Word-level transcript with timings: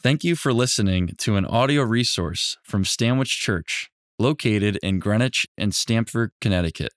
Thank 0.00 0.22
you 0.22 0.36
for 0.36 0.52
listening 0.52 1.16
to 1.18 1.34
an 1.34 1.44
audio 1.44 1.82
resource 1.82 2.56
from 2.62 2.84
Stanwich 2.84 3.36
Church, 3.36 3.90
located 4.16 4.78
in 4.80 5.00
Greenwich 5.00 5.44
and 5.58 5.74
Stamford, 5.74 6.30
Connecticut. 6.40 6.92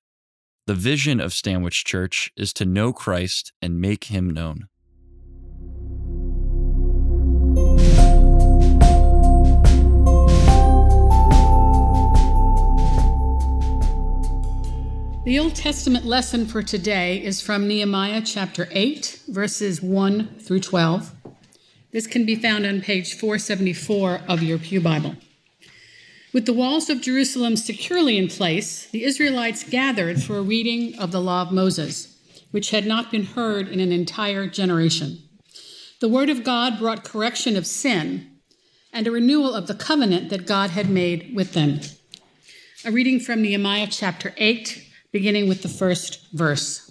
The 0.68 0.76
vision 0.76 1.20
of 1.20 1.34
Stanwich 1.34 1.84
Church 1.84 2.32
is 2.38 2.54
to 2.54 2.64
know 2.64 2.94
Christ 2.94 3.54
and 3.60 3.82
make 3.82 4.04
him 4.04 4.30
known. 4.30 4.68
The 15.26 15.40
Old 15.40 15.56
Testament 15.56 16.06
lesson 16.06 16.46
for 16.46 16.62
today 16.62 17.24
is 17.24 17.42
from 17.42 17.68
Nehemiah 17.68 18.22
chapter 18.24 18.70
8, 18.70 19.22
verses 19.28 19.82
1 19.82 20.36
through 20.40 20.60
12. 20.60 21.16
This 21.92 22.08
can 22.08 22.26
be 22.26 22.36
found 22.36 22.66
on 22.66 22.80
page 22.80 23.16
474 23.16 24.22
of 24.30 24.42
your 24.42 24.58
Pew 24.58 24.80
Bible. 24.80 25.16
With 26.32 26.46
the 26.46 26.54
walls 26.54 26.90
of 26.90 27.02
Jerusalem 27.02 27.58
securely 27.58 28.18
in 28.18 28.30
place, 28.30 28.86
the 28.88 29.04
Israelites 29.04 29.66
gathered 29.66 30.24
for 30.24 30.38
a 30.38 30.42
reading 30.42 30.98
of 30.98 31.12
the 31.12 31.20
law 31.20 31.42
of 31.42 31.52
Moses, 31.52 32.18
which 32.52 32.72
had 32.72 32.86
not 32.86 33.12
been 33.12 33.26
heard 33.26 33.68
in 33.68 33.82
an 33.82 33.92
entire 33.92 34.48
generation. 34.48 35.20
The 36.00 36.08
word 36.08 36.30
of 36.30 36.46
God 36.46 36.80
brought 36.80 37.04
correction 37.04 37.58
of 37.58 37.68
sin 37.68 38.38
and 38.94 39.06
a 39.06 39.12
renewal 39.12 39.54
of 39.54 39.68
the 39.68 39.76
covenant 39.76 40.30
that 40.30 40.48
God 40.48 40.70
had 40.70 40.90
made 40.90 41.36
with 41.36 41.52
them. 41.52 41.82
A 42.86 42.92
reading 42.92 43.20
from 43.20 43.42
Nehemiah 43.42 43.88
chapter 43.92 44.34
8, 44.38 44.88
beginning 45.12 45.50
with 45.50 45.62
the 45.62 45.70
first 45.70 46.26
verse. 46.32 46.91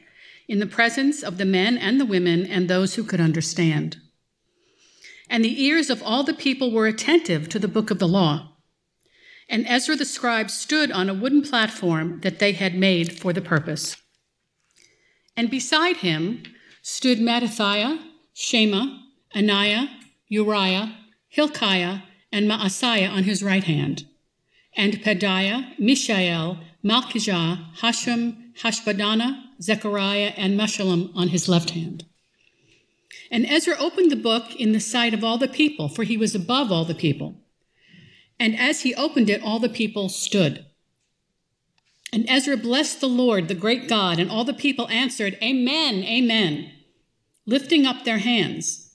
in 0.47 0.59
the 0.59 0.65
presence 0.65 1.23
of 1.23 1.37
the 1.37 1.45
men 1.45 1.77
and 1.77 1.99
the 1.99 2.05
women 2.05 2.45
and 2.45 2.67
those 2.67 2.95
who 2.95 3.03
could 3.03 3.21
understand. 3.21 3.97
And 5.29 5.45
the 5.45 5.63
ears 5.63 5.89
of 5.89 6.03
all 6.03 6.23
the 6.23 6.33
people 6.33 6.71
were 6.71 6.87
attentive 6.87 7.47
to 7.49 7.59
the 7.59 7.67
book 7.67 7.89
of 7.89 7.99
the 7.99 8.07
law. 8.07 8.57
And 9.47 9.65
Ezra 9.67 9.95
the 9.95 10.05
scribe 10.05 10.49
stood 10.49 10.91
on 10.91 11.09
a 11.09 11.13
wooden 11.13 11.41
platform 11.41 12.19
that 12.21 12.39
they 12.39 12.51
had 12.53 12.75
made 12.75 13.17
for 13.17 13.33
the 13.33 13.41
purpose. 13.41 13.97
And 15.35 15.49
beside 15.49 15.97
him 15.97 16.43
stood 16.81 17.19
Mattithiah, 17.19 17.99
Shema, 18.33 18.97
Ananiah, 19.35 19.87
Uriah, 20.27 20.97
Hilkiah, 21.27 22.03
and 22.31 22.49
Maaseiah 22.49 23.11
on 23.11 23.23
his 23.23 23.43
right 23.43 23.63
hand, 23.63 24.05
and 24.75 25.01
Pedaiah, 25.01 25.77
Mishael, 25.79 26.57
Malchijah, 26.83 27.73
Hashum, 27.77 28.53
Hashbaddanah, 28.61 29.43
Zechariah, 29.61 30.33
and 30.37 30.59
Meshullam 30.59 31.11
on 31.15 31.29
his 31.29 31.47
left 31.47 31.71
hand. 31.71 32.05
And 33.29 33.45
Ezra 33.45 33.75
opened 33.79 34.11
the 34.11 34.15
book 34.15 34.55
in 34.55 34.71
the 34.71 34.79
sight 34.79 35.13
of 35.13 35.23
all 35.23 35.37
the 35.37 35.47
people, 35.47 35.87
for 35.87 36.03
he 36.03 36.17
was 36.17 36.35
above 36.35 36.71
all 36.71 36.85
the 36.85 36.95
people. 36.95 37.41
And 38.39 38.57
as 38.57 38.81
he 38.81 38.95
opened 38.95 39.29
it, 39.29 39.43
all 39.43 39.59
the 39.59 39.69
people 39.69 40.09
stood. 40.09 40.65
And 42.11 42.29
Ezra 42.29 42.57
blessed 42.57 42.99
the 42.99 43.07
Lord, 43.07 43.47
the 43.47 43.55
great 43.55 43.87
God, 43.87 44.19
and 44.19 44.29
all 44.29 44.43
the 44.43 44.53
people 44.53 44.89
answered, 44.89 45.37
Amen, 45.41 46.03
Amen, 46.03 46.71
lifting 47.45 47.85
up 47.85 48.03
their 48.03 48.17
hands. 48.17 48.89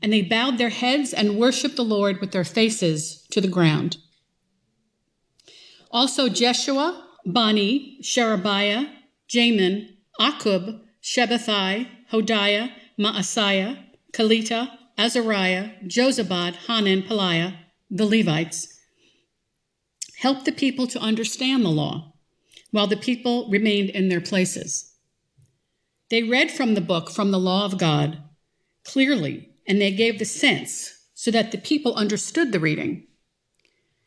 And 0.00 0.12
they 0.12 0.22
bowed 0.22 0.58
their 0.58 0.70
heads 0.70 1.12
and 1.12 1.38
worshiped 1.38 1.76
the 1.76 1.84
Lord 1.84 2.20
with 2.20 2.32
their 2.32 2.44
faces 2.44 3.24
to 3.30 3.40
the 3.40 3.46
ground. 3.46 3.98
Also 5.92 6.28
Jeshua, 6.28 7.06
Bani, 7.24 7.98
Sherebiah, 8.02 8.86
Jamin, 9.32 9.88
Akkub, 10.20 10.80
Shabbethai, 11.02 11.88
Hodiah, 12.12 12.70
Maaseiah, 12.98 13.82
Kelita, 14.12 14.70
Azariah, 14.98 15.70
Jozabad, 15.84 16.54
Hanan, 16.66 17.02
Pelaiah, 17.02 17.56
the 17.90 18.04
Levites, 18.04 18.78
helped 20.18 20.44
the 20.44 20.52
people 20.52 20.86
to 20.86 21.00
understand 21.00 21.64
the 21.64 21.70
law, 21.70 22.12
while 22.72 22.86
the 22.86 22.96
people 22.96 23.48
remained 23.50 23.88
in 23.90 24.08
their 24.10 24.20
places. 24.20 24.92
They 26.10 26.22
read 26.22 26.50
from 26.50 26.74
the 26.74 26.82
book, 26.82 27.10
from 27.10 27.30
the 27.30 27.40
law 27.40 27.64
of 27.64 27.78
God, 27.78 28.22
clearly, 28.84 29.48
and 29.66 29.80
they 29.80 29.92
gave 29.92 30.18
the 30.18 30.26
sense 30.26 31.06
so 31.14 31.30
that 31.30 31.52
the 31.52 31.58
people 31.58 31.94
understood 31.94 32.52
the 32.52 32.60
reading. 32.60 33.06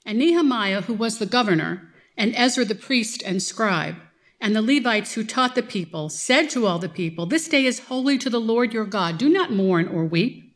And 0.06 0.19
Nehemiah, 0.19 0.81
who 0.81 0.94
was 0.94 1.18
the 1.18 1.25
governor, 1.25 1.92
and 2.16 2.36
Ezra 2.36 2.63
the 2.63 2.75
priest 2.75 3.24
and 3.24 3.42
scribe, 3.42 3.96
and 4.45 4.56
the 4.56 4.61
Levites 4.61 5.16
who 5.16 5.23
taught 5.23 5.56
the 5.56 5.63
people 5.63 6.07
said 6.07 6.51
to 6.51 6.67
all 6.67 6.78
the 6.78 6.88
people, 6.88 7.25
This 7.25 7.47
day 7.47 7.66
is 7.66 7.79
holy 7.79 8.16
to 8.19 8.29
the 8.29 8.39
Lord 8.39 8.73
your 8.73 8.85
God. 8.85 9.17
Do 9.17 9.28
not 9.28 9.51
mourn 9.51 9.88
or 9.88 10.06
weep. 10.06 10.56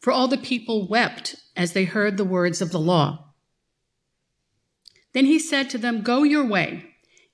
For 0.00 0.12
all 0.12 0.26
the 0.26 0.36
people 0.36 0.88
wept 0.88 1.36
as 1.56 1.72
they 1.72 1.84
heard 1.84 2.16
the 2.16 2.24
words 2.24 2.60
of 2.60 2.72
the 2.72 2.80
law. 2.80 3.32
Then 5.12 5.26
he 5.26 5.38
said 5.38 5.70
to 5.70 5.78
them, 5.78 6.02
Go 6.02 6.24
your 6.24 6.44
way. 6.44 6.86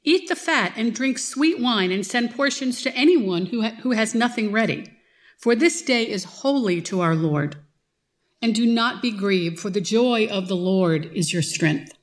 Eat 0.04 0.28
the 0.28 0.36
fat 0.36 0.74
and 0.76 0.94
drink 0.94 1.16
sweet 1.16 1.60
wine 1.60 1.90
and 1.90 2.04
send 2.04 2.34
portions 2.34 2.82
to 2.82 2.94
anyone 2.94 3.46
who, 3.46 3.62
ha- 3.62 3.76
who 3.80 3.92
has 3.92 4.14
nothing 4.14 4.52
ready. 4.52 4.92
For 5.38 5.56
this 5.56 5.80
day 5.80 6.06
is 6.06 6.24
holy 6.24 6.82
to 6.82 7.00
our 7.00 7.14
Lord. 7.14 7.56
And 8.42 8.54
do 8.54 8.66
not 8.66 9.00
be 9.00 9.12
grieved, 9.12 9.58
for 9.58 9.70
the 9.70 9.80
joy 9.80 10.26
of 10.26 10.48
the 10.48 10.56
Lord 10.56 11.06
is 11.14 11.32
your 11.32 11.40
strength. 11.40 11.95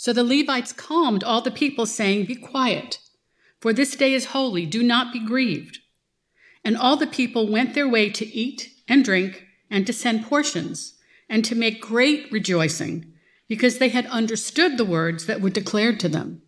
So 0.00 0.14
the 0.14 0.24
Levites 0.24 0.72
calmed 0.72 1.22
all 1.22 1.42
the 1.42 1.50
people, 1.50 1.84
saying, 1.84 2.24
Be 2.24 2.34
quiet, 2.34 3.00
for 3.60 3.74
this 3.74 3.94
day 3.94 4.14
is 4.14 4.32
holy, 4.32 4.64
do 4.64 4.82
not 4.82 5.12
be 5.12 5.22
grieved. 5.22 5.80
And 6.64 6.74
all 6.74 6.96
the 6.96 7.06
people 7.06 7.52
went 7.52 7.74
their 7.74 7.86
way 7.86 8.08
to 8.08 8.26
eat 8.26 8.72
and 8.88 9.04
drink 9.04 9.44
and 9.68 9.86
to 9.86 9.92
send 9.92 10.24
portions 10.24 10.94
and 11.28 11.44
to 11.44 11.54
make 11.54 11.82
great 11.82 12.32
rejoicing, 12.32 13.12
because 13.46 13.76
they 13.76 13.90
had 13.90 14.06
understood 14.06 14.78
the 14.78 14.86
words 14.86 15.26
that 15.26 15.42
were 15.42 15.50
declared 15.50 16.00
to 16.00 16.08
them. 16.08 16.40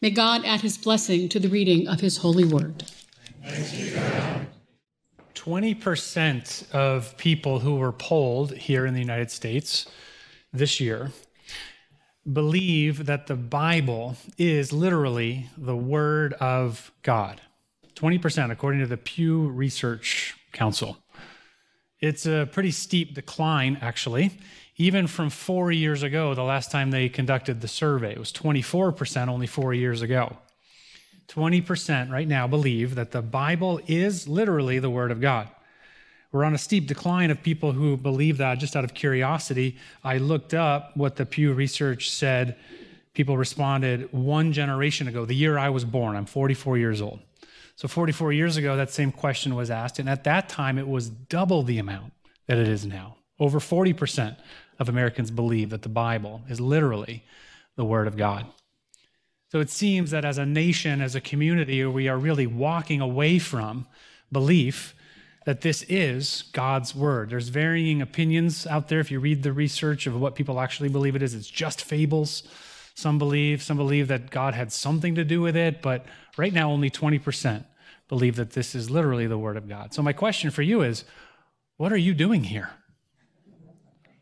May 0.00 0.10
God 0.10 0.44
add 0.44 0.60
his 0.60 0.78
blessing 0.78 1.28
to 1.28 1.40
the 1.40 1.48
reading 1.48 1.88
of 1.88 1.98
his 1.98 2.18
holy 2.18 2.44
word. 2.44 2.84
20% 5.34 6.70
of 6.72 7.16
people 7.16 7.58
who 7.58 7.74
were 7.74 7.90
polled 7.90 8.52
here 8.52 8.86
in 8.86 8.94
the 8.94 9.00
United 9.00 9.32
States 9.32 9.88
this 10.52 10.78
year 10.78 11.10
believe 12.30 13.06
that 13.06 13.26
the 13.26 13.36
Bible 13.36 14.16
is 14.38 14.72
literally 14.72 15.50
the 15.56 15.76
Word 15.76 16.34
of 16.34 16.92
God. 17.02 17.40
20%, 17.94 18.50
according 18.50 18.80
to 18.80 18.86
the 18.86 18.96
Pew 18.96 19.48
Research 19.48 20.34
Council. 20.52 20.98
It's 22.00 22.26
a 22.26 22.48
pretty 22.50 22.70
steep 22.70 23.14
decline, 23.14 23.78
actually. 23.80 24.32
Even 24.76 25.06
from 25.06 25.30
four 25.30 25.70
years 25.70 26.02
ago, 26.02 26.34
the 26.34 26.42
last 26.42 26.70
time 26.70 26.90
they 26.90 27.08
conducted 27.08 27.60
the 27.60 27.68
survey, 27.68 28.12
it 28.12 28.18
was 28.18 28.32
24% 28.32 29.28
only 29.28 29.46
four 29.46 29.74
years 29.74 30.02
ago. 30.02 30.38
20% 31.28 32.10
right 32.10 32.26
now 32.26 32.46
believe 32.46 32.94
that 32.94 33.10
the 33.10 33.22
Bible 33.22 33.80
is 33.86 34.26
literally 34.26 34.78
the 34.78 34.90
Word 34.90 35.10
of 35.10 35.20
God. 35.20 35.48
We're 36.32 36.44
on 36.44 36.54
a 36.54 36.58
steep 36.58 36.86
decline 36.86 37.30
of 37.30 37.42
people 37.42 37.72
who 37.72 37.96
believe 37.98 38.38
that 38.38 38.58
just 38.58 38.74
out 38.74 38.84
of 38.84 38.94
curiosity. 38.94 39.76
I 40.02 40.16
looked 40.16 40.54
up 40.54 40.96
what 40.96 41.16
the 41.16 41.26
Pew 41.26 41.52
Research 41.52 42.10
said. 42.10 42.56
People 43.12 43.36
responded 43.36 44.10
one 44.12 44.54
generation 44.54 45.06
ago, 45.06 45.26
the 45.26 45.34
year 45.34 45.58
I 45.58 45.68
was 45.68 45.84
born. 45.84 46.16
I'm 46.16 46.24
44 46.24 46.78
years 46.78 47.02
old. 47.02 47.20
So 47.76 47.86
44 47.86 48.32
years 48.32 48.56
ago, 48.56 48.76
that 48.76 48.90
same 48.90 49.12
question 49.12 49.54
was 49.54 49.70
asked. 49.70 49.98
And 49.98 50.08
at 50.08 50.24
that 50.24 50.48
time, 50.48 50.78
it 50.78 50.88
was 50.88 51.10
double 51.10 51.62
the 51.62 51.78
amount 51.78 52.14
that 52.46 52.56
it 52.56 52.68
is 52.68 52.86
now. 52.86 53.16
Over 53.38 53.60
40% 53.60 54.36
of 54.78 54.88
Americans 54.88 55.30
believe 55.30 55.68
that 55.70 55.82
the 55.82 55.88
Bible 55.90 56.42
is 56.48 56.60
literally 56.60 57.24
the 57.76 57.84
Word 57.84 58.06
of 58.06 58.16
God. 58.16 58.46
So 59.50 59.60
it 59.60 59.68
seems 59.68 60.10
that 60.12 60.24
as 60.24 60.38
a 60.38 60.46
nation, 60.46 61.02
as 61.02 61.14
a 61.14 61.20
community, 61.20 61.84
we 61.84 62.08
are 62.08 62.16
really 62.16 62.46
walking 62.46 63.02
away 63.02 63.38
from 63.38 63.86
belief 64.30 64.94
that 65.44 65.62
this 65.62 65.82
is 65.88 66.44
God's 66.52 66.94
word. 66.94 67.30
There's 67.30 67.48
varying 67.48 68.00
opinions 68.00 68.66
out 68.66 68.88
there. 68.88 69.00
If 69.00 69.10
you 69.10 69.20
read 69.20 69.42
the 69.42 69.52
research 69.52 70.06
of 70.06 70.18
what 70.18 70.34
people 70.34 70.60
actually 70.60 70.88
believe 70.88 71.16
it 71.16 71.22
is, 71.22 71.34
it's 71.34 71.50
just 71.50 71.82
fables. 71.82 72.44
Some 72.94 73.18
believe, 73.18 73.62
some 73.62 73.76
believe 73.76 74.08
that 74.08 74.30
God 74.30 74.54
had 74.54 74.72
something 74.72 75.14
to 75.14 75.24
do 75.24 75.40
with 75.40 75.56
it, 75.56 75.82
but 75.82 76.06
right 76.36 76.52
now 76.52 76.70
only 76.70 76.90
20% 76.90 77.64
believe 78.08 78.36
that 78.36 78.50
this 78.50 78.74
is 78.74 78.90
literally 78.90 79.26
the 79.26 79.38
word 79.38 79.56
of 79.56 79.68
God. 79.68 79.94
So 79.94 80.02
my 80.02 80.12
question 80.12 80.50
for 80.50 80.62
you 80.62 80.82
is, 80.82 81.04
what 81.78 81.92
are 81.92 81.96
you 81.96 82.14
doing 82.14 82.44
here? 82.44 82.70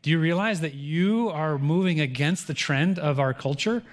Do 0.01 0.09
you 0.09 0.19
realize 0.19 0.61
that 0.61 0.73
you 0.73 1.29
are 1.29 1.59
moving 1.59 1.99
against 1.99 2.47
the 2.47 2.53
trend 2.53 2.97
of 2.97 3.19
our 3.19 3.33
culture? 3.33 3.83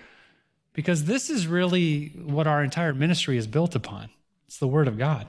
Because 0.72 1.04
this 1.04 1.28
is 1.28 1.46
really 1.46 2.10
what 2.24 2.46
our 2.46 2.62
entire 2.62 2.94
ministry 2.94 3.36
is 3.36 3.46
built 3.46 3.74
upon. 3.74 4.08
It's 4.46 4.58
the 4.58 4.68
Word 4.68 4.88
of 4.88 4.96
God. 4.96 5.26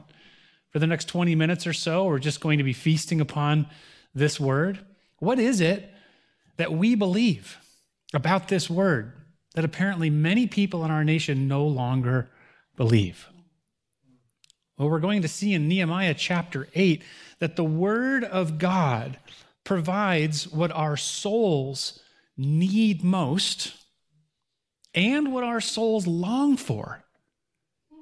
For 0.71 0.79
the 0.79 0.87
next 0.87 1.05
20 1.05 1.35
minutes 1.35 1.65
or 1.65 1.73
so, 1.73 2.05
we're 2.05 2.19
just 2.19 2.41
going 2.41 2.59
to 2.59 2.63
be 2.63 2.73
feasting 2.73 3.21
upon 3.21 3.67
this 4.13 4.39
Word. 4.39 4.79
What 5.17 5.39
is 5.39 5.61
it 5.61 5.91
that 6.57 6.71
we 6.71 6.95
believe 6.95 7.57
about 8.13 8.47
this 8.47 8.69
Word 8.69 9.13
that 9.55 9.65
apparently 9.65 10.09
many 10.09 10.45
people 10.47 10.85
in 10.85 10.91
our 10.91 11.03
nation 11.03 11.47
no 11.47 11.65
longer 11.65 12.29
believe? 12.75 13.27
Well, 14.77 14.89
we're 14.89 14.99
going 14.99 15.23
to 15.23 15.27
see 15.27 15.53
in 15.53 15.67
Nehemiah 15.67 16.13
chapter 16.13 16.67
8 16.73 17.03
that 17.39 17.55
the 17.55 17.63
Word 17.63 18.23
of 18.23 18.57
God 18.57 19.17
provides 19.63 20.47
what 20.47 20.71
our 20.71 20.95
souls 20.95 21.99
need 22.37 23.03
most 23.03 23.73
and 24.93 25.33
what 25.33 25.43
our 25.43 25.61
souls 25.61 26.07
long 26.07 26.55
for. 26.57 27.03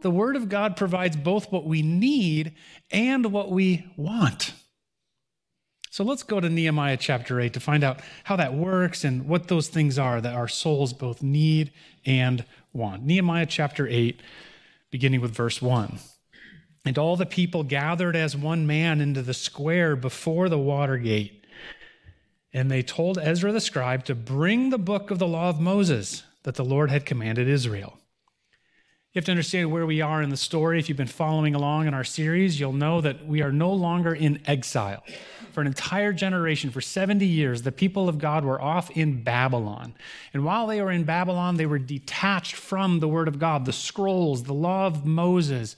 The 0.07 0.11
Word 0.11 0.37
of 0.37 0.47
God 0.47 0.77
provides 0.77 1.17
both 1.17 1.51
what 1.51 1.65
we 1.65 1.81
need 1.81 2.53
and 2.89 3.25
what 3.25 3.51
we 3.51 3.85
want. 3.97 4.53
So 5.89 6.05
let's 6.05 6.23
go 6.23 6.39
to 6.39 6.47
Nehemiah 6.47 6.95
chapter 6.95 7.41
8 7.41 7.51
to 7.51 7.59
find 7.59 7.83
out 7.83 7.99
how 8.23 8.37
that 8.37 8.53
works 8.53 9.03
and 9.03 9.27
what 9.27 9.49
those 9.49 9.67
things 9.67 9.99
are 9.99 10.21
that 10.21 10.33
our 10.33 10.47
souls 10.47 10.93
both 10.93 11.21
need 11.21 11.73
and 12.05 12.45
want. 12.71 13.03
Nehemiah 13.03 13.47
chapter 13.47 13.85
8, 13.85 14.21
beginning 14.91 15.19
with 15.19 15.35
verse 15.35 15.61
1. 15.61 15.99
And 16.85 16.97
all 16.97 17.17
the 17.17 17.25
people 17.25 17.63
gathered 17.63 18.15
as 18.15 18.33
one 18.33 18.65
man 18.65 19.01
into 19.01 19.21
the 19.21 19.33
square 19.33 19.97
before 19.97 20.47
the 20.47 20.57
water 20.57 20.97
gate. 20.97 21.45
And 22.53 22.71
they 22.71 22.81
told 22.81 23.17
Ezra 23.17 23.51
the 23.51 23.59
scribe 23.59 24.05
to 24.05 24.15
bring 24.15 24.69
the 24.69 24.77
book 24.77 25.11
of 25.11 25.19
the 25.19 25.27
law 25.27 25.49
of 25.49 25.59
Moses 25.59 26.23
that 26.43 26.55
the 26.55 26.63
Lord 26.63 26.91
had 26.91 27.05
commanded 27.05 27.49
Israel. 27.49 27.99
You 29.17 29.19
have 29.19 29.25
to 29.25 29.31
understand 29.31 29.71
where 29.71 29.87
we 29.87 29.99
are 29.99 30.21
in 30.21 30.29
the 30.29 30.37
story. 30.37 30.77
If 30.77 30.89
you've 30.89 30.97
been 30.99 31.07
following 31.07 31.55
along 31.55 31.87
in 31.87 31.95
our 31.95 32.03
series, 32.03 32.59
you'll 32.59 32.71
know 32.71 33.01
that 33.01 33.25
we 33.25 33.41
are 33.41 33.51
no 33.51 33.73
longer 33.73 34.13
in 34.13 34.39
exile. 34.45 35.03
For 35.53 35.61
an 35.61 35.65
entire 35.65 36.13
generation, 36.13 36.69
for 36.69 36.81
70 36.81 37.25
years, 37.25 37.63
the 37.63 37.71
people 37.71 38.09
of 38.09 38.19
God 38.19 38.45
were 38.45 38.61
off 38.61 38.91
in 38.91 39.23
Babylon. 39.23 39.95
And 40.35 40.45
while 40.45 40.67
they 40.67 40.79
were 40.83 40.91
in 40.91 41.03
Babylon, 41.03 41.57
they 41.57 41.65
were 41.65 41.79
detached 41.79 42.53
from 42.53 42.99
the 42.99 43.07
Word 43.07 43.27
of 43.27 43.39
God, 43.39 43.65
the 43.65 43.73
scrolls, 43.73 44.43
the 44.43 44.53
law 44.53 44.85
of 44.85 45.03
Moses, 45.03 45.75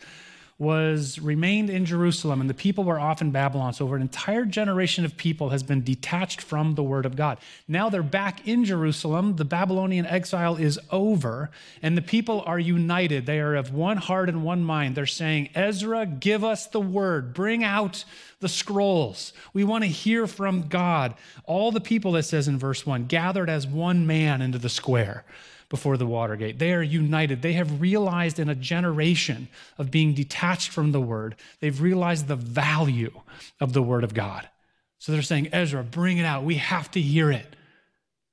was 0.60 1.20
remained 1.20 1.70
in 1.70 1.86
Jerusalem 1.86 2.42
and 2.42 2.50
the 2.50 2.54
people 2.54 2.84
were 2.84 3.00
off 3.00 3.22
in 3.22 3.32
Babylon. 3.32 3.72
So 3.72 3.86
over 3.86 3.96
an 3.96 4.02
entire 4.02 4.44
generation 4.44 5.06
of 5.06 5.16
people 5.16 5.50
has 5.50 5.64
been 5.64 5.82
detached 5.82 6.42
from 6.42 6.76
the 6.76 6.84
word 6.84 7.06
of 7.06 7.16
God. 7.16 7.38
Now 7.66 7.90
they're 7.90 8.04
back 8.04 8.46
in 8.46 8.66
Jerusalem. 8.66 9.38
The 9.38 9.46
Babylonian 9.46 10.06
exile 10.06 10.58
is 10.58 10.78
over 10.92 11.50
and 11.82 11.98
the 11.98 12.02
people 12.02 12.44
are 12.46 12.60
united. 12.60 13.26
They 13.26 13.40
are 13.40 13.56
of 13.56 13.74
one 13.74 13.98
heart 13.98 14.28
and 14.28 14.44
one 14.44 14.62
mind. 14.62 14.96
They're 14.96 15.06
saying, 15.06 15.50
Ezra, 15.56 16.06
give 16.06 16.44
us 16.44 16.68
the 16.68 16.82
word. 16.82 17.34
Bring 17.34 17.64
out 17.64 18.04
the 18.42 18.50
scrolls. 18.50 19.32
We 19.54 19.64
want 19.64 19.86
to 19.86 19.90
hear 19.90 20.28
from 20.28 20.68
God. 20.68 21.16
All 21.46 21.72
the 21.72 21.80
people, 21.80 22.18
it 22.18 22.24
says 22.24 22.50
in 22.50 22.60
verse 22.60 22.86
1, 22.86 23.06
gathered 23.06 23.50
as 23.50 23.66
one 23.66 24.06
man 24.06 24.42
into 24.42 24.58
the 24.58 24.70
square 24.70 25.24
before 25.70 25.98
the 25.98 26.06
Watergate. 26.06 26.58
They 26.58 26.74
are 26.74 26.82
united. 26.82 27.42
They 27.42 27.54
have 27.54 27.80
realized 27.80 28.40
in 28.40 28.50
a 28.50 28.56
generation 28.56 29.48
of 29.78 29.92
being 29.92 30.14
detached 30.14 30.70
from 30.70 30.92
the 30.92 31.02
Word, 31.02 31.36
they've 31.60 31.80
realized 31.80 32.28
the 32.28 32.36
value 32.36 33.22
of 33.62 33.74
the 33.74 33.84
Word 33.84 34.04
of 34.04 34.14
God. 34.14 34.50
So 34.98 35.12
they're 35.12 35.22
saying, 35.22 35.50
Ezra, 35.54 35.84
bring 35.84 36.18
it 36.18 36.26
out. 36.26 36.44
We 36.44 36.56
have 36.56 36.92
to 36.92 37.02
hear 37.02 37.32
it. 37.32 37.56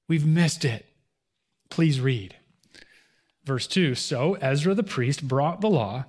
We've 0.09 0.27
missed 0.27 0.65
it. 0.65 0.87
Please 1.69 2.01
read. 2.01 2.35
Verse 3.45 3.67
2 3.67 3.95
So 3.95 4.35
Ezra 4.35 4.75
the 4.75 4.83
priest 4.83 5.27
brought 5.27 5.61
the 5.61 5.71
law 5.71 6.07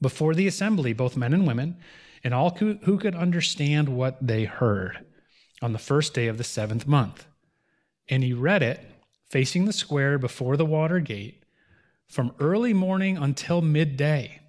before 0.00 0.34
the 0.34 0.48
assembly, 0.48 0.92
both 0.92 1.16
men 1.16 1.32
and 1.32 1.46
women, 1.46 1.76
and 2.24 2.34
all 2.34 2.50
who 2.50 2.98
could 2.98 3.14
understand 3.14 3.88
what 3.88 4.24
they 4.24 4.44
heard 4.44 5.04
on 5.62 5.72
the 5.72 5.78
first 5.78 6.12
day 6.12 6.26
of 6.26 6.38
the 6.38 6.44
seventh 6.44 6.86
month. 6.86 7.24
And 8.08 8.22
he 8.22 8.32
read 8.32 8.62
it 8.62 8.80
facing 9.32 9.64
the 9.64 9.72
square 9.72 10.18
before 10.18 10.58
the 10.58 10.66
water 10.66 11.00
gate 11.00 11.42
from 12.06 12.34
early 12.38 12.74
morning 12.74 13.16
until 13.16 13.62
midday 13.62 14.42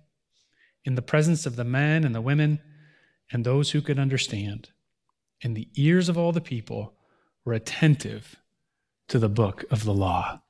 in 0.84 0.96
the 0.96 1.02
presence 1.02 1.46
of 1.46 1.56
the 1.56 1.64
men 1.64 2.04
and 2.04 2.14
the 2.14 2.20
women 2.20 2.60
and 3.32 3.46
those 3.46 3.72
who 3.72 3.82
could 3.82 3.98
understand. 3.98 4.72
And 5.42 5.56
the 5.56 5.70
ears 5.76 6.10
of 6.10 6.18
all 6.18 6.34
the 6.34 6.42
people 6.42 6.94
were 7.46 7.54
attentive 7.54 8.36
to 9.08 9.20
the 9.20 9.30
book 9.30 9.64
of 9.72 9.86
the 9.86 9.94
law. 9.94 10.42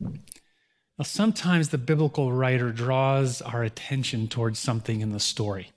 Now, 0.00 1.04
sometimes 1.04 1.68
the 1.68 1.76
biblical 1.76 2.32
writer 2.32 2.72
draws 2.72 3.42
our 3.42 3.62
attention 3.62 4.28
towards 4.28 4.58
something 4.58 5.02
in 5.02 5.12
the 5.12 5.20
story 5.20 5.72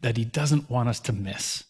that 0.00 0.16
he 0.16 0.24
doesn't 0.24 0.68
want 0.68 0.88
us 0.88 0.98
to 1.00 1.12
miss 1.12 1.62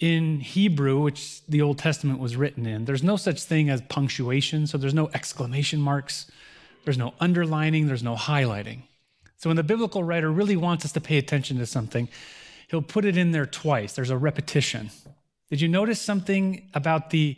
in 0.00 0.40
Hebrew, 0.40 1.00
which 1.00 1.44
the 1.46 1.62
Old 1.62 1.78
Testament 1.78 2.18
was 2.18 2.36
written 2.36 2.66
in, 2.66 2.84
there's 2.84 3.02
no 3.02 3.16
such 3.16 3.42
thing 3.44 3.70
as 3.70 3.80
punctuation. 3.82 4.66
So 4.66 4.78
there's 4.78 4.94
no 4.94 5.08
exclamation 5.14 5.80
marks, 5.80 6.30
there's 6.84 6.98
no 6.98 7.14
underlining, 7.20 7.86
there's 7.86 8.02
no 8.02 8.16
highlighting. 8.16 8.82
So 9.36 9.48
when 9.48 9.56
the 9.56 9.62
biblical 9.62 10.02
writer 10.02 10.30
really 10.30 10.56
wants 10.56 10.84
us 10.84 10.92
to 10.92 11.00
pay 11.00 11.18
attention 11.18 11.58
to 11.58 11.66
something, 11.66 12.08
he'll 12.68 12.82
put 12.82 13.04
it 13.04 13.16
in 13.16 13.30
there 13.30 13.46
twice. 13.46 13.94
There's 13.94 14.10
a 14.10 14.16
repetition. 14.16 14.90
Did 15.50 15.60
you 15.60 15.68
notice 15.68 16.00
something 16.00 16.70
about 16.74 17.10
the 17.10 17.36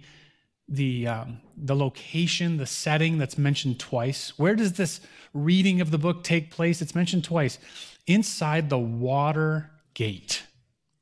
the 0.69 1.07
um, 1.07 1.41
the 1.57 1.77
location, 1.77 2.57
the 2.57 2.67
setting 2.67 3.19
that's 3.19 3.39
mentioned 3.39 3.79
twice? 3.79 4.37
Where 4.39 4.55
does 4.55 4.73
this 4.75 5.01
reading 5.33 5.81
of 5.81 5.91
the 5.91 5.99
book 5.99 6.25
take 6.25 6.51
place? 6.51 6.83
It's 6.83 6.95
mentioned 6.95 7.25
twice. 7.25 7.59
Inside 8.07 8.71
the 8.71 8.79
water 8.79 9.71
gate. 9.95 10.45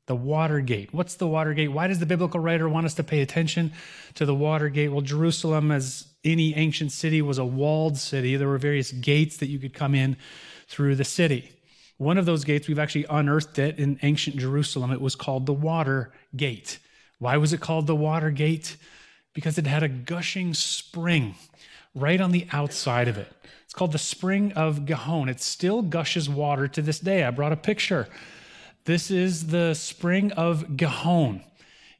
The 0.07 0.15
Watergate. 0.15 0.93
What's 0.93 1.15
the 1.15 1.27
Watergate? 1.27 1.71
Why 1.71 1.87
does 1.87 1.99
the 1.99 2.05
biblical 2.05 2.39
writer 2.39 2.69
want 2.69 2.85
us 2.85 2.93
to 2.95 3.03
pay 3.03 3.21
attention 3.21 3.73
to 4.13 4.25
the 4.25 4.35
Watergate? 4.35 4.91
Well, 4.91 5.01
Jerusalem, 5.01 5.71
as 5.71 6.07
any 6.23 6.55
ancient 6.55 6.91
city, 6.91 7.21
was 7.21 7.37
a 7.37 7.45
walled 7.45 7.97
city. 7.97 8.35
There 8.35 8.47
were 8.47 8.57
various 8.57 8.91
gates 8.91 9.37
that 9.37 9.47
you 9.47 9.57
could 9.57 9.73
come 9.73 9.95
in 9.95 10.17
through 10.67 10.95
the 10.95 11.03
city. 11.03 11.51
One 11.97 12.17
of 12.17 12.25
those 12.25 12.43
gates, 12.43 12.67
we've 12.67 12.79
actually 12.79 13.05
unearthed 13.09 13.57
it 13.57 13.79
in 13.79 13.99
ancient 14.03 14.35
Jerusalem. 14.35 14.91
It 14.91 15.01
was 15.01 15.15
called 15.15 15.45
the 15.45 15.53
Water 15.53 16.11
Gate. 16.35 16.77
Why 17.19 17.37
was 17.37 17.53
it 17.53 17.61
called 17.61 17.87
the 17.87 17.95
Water 17.95 18.31
Gate? 18.31 18.75
Because 19.33 19.57
it 19.57 19.65
had 19.65 19.81
a 19.81 19.87
gushing 19.87 20.53
spring 20.53 21.35
right 21.95 22.19
on 22.19 22.31
the 22.31 22.47
outside 22.51 23.07
of 23.07 23.17
it. 23.17 23.31
It's 23.63 23.73
called 23.73 23.93
the 23.93 23.97
Spring 23.97 24.51
of 24.53 24.85
Gihon. 24.85 25.29
It 25.29 25.41
still 25.41 25.81
gushes 25.81 26.29
water 26.29 26.67
to 26.67 26.81
this 26.81 26.99
day. 26.99 27.23
I 27.23 27.31
brought 27.31 27.53
a 27.53 27.57
picture 27.57 28.07
this 28.85 29.11
is 29.11 29.47
the 29.47 29.73
spring 29.73 30.31
of 30.33 30.77
Gihon. 30.77 31.43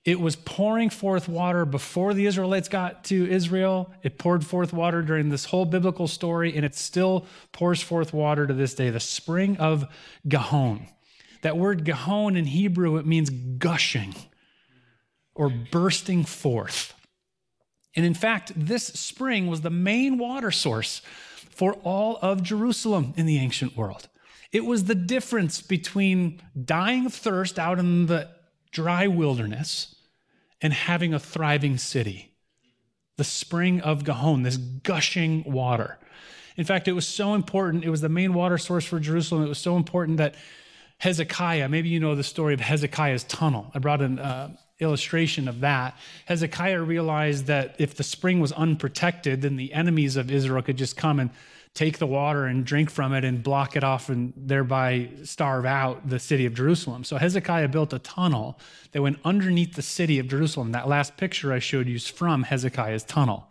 It 0.05 0.19
was 0.19 0.35
pouring 0.35 0.91
forth 0.91 1.27
water 1.27 1.65
before 1.65 2.13
the 2.13 2.27
Israelites 2.27 2.69
got 2.69 3.03
to 3.05 3.27
Israel. 3.27 3.91
It 4.03 4.19
poured 4.19 4.45
forth 4.45 4.71
water 4.71 5.01
during 5.01 5.29
this 5.29 5.45
whole 5.45 5.65
biblical 5.65 6.07
story, 6.07 6.55
and 6.55 6.63
it 6.63 6.75
still 6.75 7.25
pours 7.51 7.81
forth 7.81 8.13
water 8.13 8.45
to 8.45 8.53
this 8.53 8.75
day. 8.75 8.91
The 8.91 8.99
spring 8.99 9.57
of 9.57 9.91
Gihon. 10.27 10.87
That 11.41 11.57
word 11.57 11.85
Gihon 11.85 12.35
in 12.35 12.45
Hebrew, 12.45 12.97
it 12.97 13.07
means 13.07 13.31
gushing 13.31 14.13
or 15.33 15.49
bursting 15.49 16.23
forth. 16.23 16.93
And 17.95 18.05
in 18.05 18.13
fact, 18.13 18.51
this 18.55 18.85
spring 18.85 19.47
was 19.47 19.61
the 19.61 19.69
main 19.71 20.19
water 20.19 20.51
source 20.51 21.01
for 21.49 21.73
all 21.83 22.19
of 22.21 22.43
Jerusalem 22.43 23.13
in 23.17 23.25
the 23.25 23.39
ancient 23.39 23.75
world. 23.75 24.07
It 24.55 24.63
was 24.63 24.85
the 24.85 24.95
difference 24.95 25.59
between 25.59 26.41
dying 26.63 27.07
of 27.07 27.13
thirst 27.13 27.59
out 27.59 27.77
in 27.77 28.05
the 28.05 28.29
dry 28.71 29.05
wilderness 29.05 29.93
and 30.61 30.71
having 30.71 31.13
a 31.13 31.19
thriving 31.19 31.77
city. 31.77 32.31
The 33.17 33.25
spring 33.25 33.81
of 33.81 34.05
Gihon, 34.05 34.43
this 34.43 34.55
gushing 34.55 35.43
water. 35.43 35.99
In 36.55 36.63
fact, 36.63 36.87
it 36.87 36.93
was 36.93 37.05
so 37.05 37.33
important. 37.33 37.83
It 37.83 37.89
was 37.89 37.99
the 37.99 38.07
main 38.07 38.33
water 38.33 38.57
source 38.57 38.85
for 38.85 38.97
Jerusalem. 38.97 39.43
It 39.43 39.49
was 39.49 39.57
so 39.57 39.75
important 39.75 40.19
that 40.19 40.35
Hezekiah, 40.99 41.67
maybe 41.67 41.89
you 41.89 41.99
know 41.99 42.15
the 42.15 42.23
story 42.23 42.53
of 42.53 42.61
Hezekiah's 42.61 43.25
tunnel. 43.25 43.69
I 43.75 43.79
brought 43.79 44.01
an 44.01 44.19
uh, 44.19 44.55
illustration 44.79 45.49
of 45.49 45.59
that. 45.59 45.97
Hezekiah 46.27 46.81
realized 46.81 47.47
that 47.47 47.75
if 47.77 47.95
the 47.95 48.03
spring 48.03 48.39
was 48.39 48.53
unprotected, 48.53 49.41
then 49.41 49.57
the 49.57 49.73
enemies 49.73 50.15
of 50.15 50.31
Israel 50.31 50.61
could 50.61 50.77
just 50.77 50.95
come 50.95 51.19
and 51.19 51.31
take 51.75 51.97
the 51.99 52.07
water 52.07 52.45
and 52.45 52.65
drink 52.65 52.89
from 52.89 53.13
it 53.13 53.23
and 53.25 53.43
block 53.43 53.75
it 53.75 53.83
off 53.83 54.09
and 54.09 54.33
thereby 54.35 55.09
starve 55.23 55.65
out 55.65 56.09
the 56.09 56.17
city 56.19 56.45
of 56.45 56.53
Jerusalem. 56.53 57.03
So 57.03 57.17
Hezekiah 57.17 57.67
built 57.67 57.91
a 57.93 57.99
tunnel 57.99 58.57
that 58.93 59.01
went 59.01 59.19
underneath 59.25 59.75
the 59.75 59.81
city 59.81 60.17
of 60.17 60.27
Jerusalem. 60.29 60.71
That 60.71 60.87
last 60.87 61.17
picture 61.17 61.51
I 61.53 61.59
showed 61.59 61.87
you 61.87 61.95
is 61.95 62.07
from 62.07 62.43
Hezekiah's 62.43 63.03
tunnel. 63.03 63.47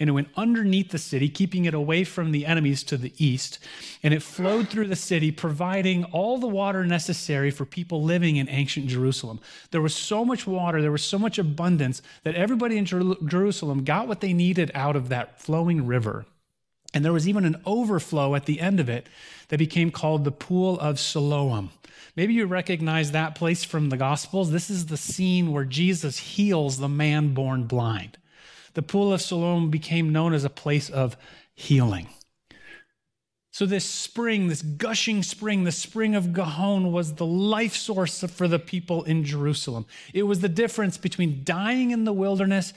and 0.00 0.08
it 0.08 0.12
went 0.12 0.28
underneath 0.34 0.90
the 0.90 0.98
city, 0.98 1.28
keeping 1.28 1.66
it 1.66 1.74
away 1.74 2.04
from 2.04 2.32
the 2.32 2.46
enemies 2.46 2.82
to 2.84 2.96
the 2.96 3.12
east. 3.18 3.58
And 4.02 4.14
it 4.14 4.22
flowed 4.22 4.68
through 4.68 4.88
the 4.88 4.96
city, 4.96 5.30
providing 5.30 6.04
all 6.04 6.38
the 6.38 6.48
water 6.48 6.86
necessary 6.86 7.50
for 7.50 7.66
people 7.66 8.02
living 8.02 8.36
in 8.36 8.48
ancient 8.48 8.86
Jerusalem. 8.86 9.40
There 9.70 9.82
was 9.82 9.94
so 9.94 10.24
much 10.24 10.46
water, 10.46 10.80
there 10.80 10.90
was 10.90 11.04
so 11.04 11.18
much 11.18 11.38
abundance 11.38 12.00
that 12.24 12.34
everybody 12.34 12.78
in 12.78 12.86
Jer- 12.86 13.14
Jerusalem 13.26 13.84
got 13.84 14.08
what 14.08 14.22
they 14.22 14.32
needed 14.32 14.70
out 14.74 14.96
of 14.96 15.10
that 15.10 15.38
flowing 15.38 15.86
river. 15.86 16.24
And 16.92 17.04
there 17.04 17.12
was 17.12 17.28
even 17.28 17.44
an 17.44 17.60
overflow 17.64 18.34
at 18.34 18.46
the 18.46 18.60
end 18.60 18.80
of 18.80 18.88
it 18.88 19.06
that 19.48 19.58
became 19.58 19.90
called 19.90 20.24
the 20.24 20.32
Pool 20.32 20.78
of 20.80 20.98
Siloam. 20.98 21.70
Maybe 22.16 22.34
you 22.34 22.46
recognize 22.46 23.12
that 23.12 23.34
place 23.34 23.62
from 23.62 23.88
the 23.88 23.96
Gospels. 23.96 24.50
This 24.50 24.70
is 24.70 24.86
the 24.86 24.96
scene 24.96 25.52
where 25.52 25.64
Jesus 25.64 26.18
heals 26.18 26.78
the 26.78 26.88
man 26.88 27.34
born 27.34 27.64
blind 27.64 28.18
the 28.74 28.82
Pool 28.82 29.12
of 29.12 29.20
Siloam 29.20 29.70
became 29.70 30.12
known 30.12 30.32
as 30.32 30.44
a 30.44 30.50
place 30.50 30.90
of 30.90 31.16
healing. 31.54 32.08
So, 33.52 33.66
this 33.66 33.84
spring, 33.84 34.46
this 34.46 34.62
gushing 34.62 35.24
spring, 35.24 35.64
the 35.64 35.72
spring 35.72 36.14
of 36.14 36.32
Gihon, 36.32 36.92
was 36.92 37.14
the 37.14 37.26
life 37.26 37.74
source 37.74 38.22
for 38.22 38.46
the 38.46 38.60
people 38.60 39.02
in 39.02 39.24
Jerusalem. 39.24 39.86
It 40.14 40.22
was 40.22 40.40
the 40.40 40.48
difference 40.48 40.98
between 40.98 41.42
dying 41.42 41.90
in 41.90 42.04
the 42.04 42.12
wilderness 42.12 42.72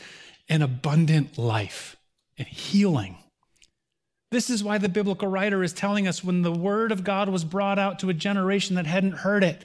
and 0.50 0.64
abundant 0.64 1.38
life 1.38 1.96
and 2.40 2.48
healing. 2.48 3.18
This 4.34 4.50
is 4.50 4.64
why 4.64 4.80
the 4.80 4.90
biblical 4.90 5.28
writer 5.28 5.62
is 5.62 5.74
telling 5.74 6.08
us 6.08 6.24
when 6.24 6.42
the 6.42 6.52
word 6.52 6.92
of 6.92 7.04
God 7.04 7.30
was 7.30 7.44
brought 7.44 7.78
out 7.78 8.00
to 8.00 8.10
a 8.10 8.16
generation 8.16 8.76
that 8.78 8.88
hadn't 8.88 9.12
heard 9.12 9.44
it, 9.44 9.64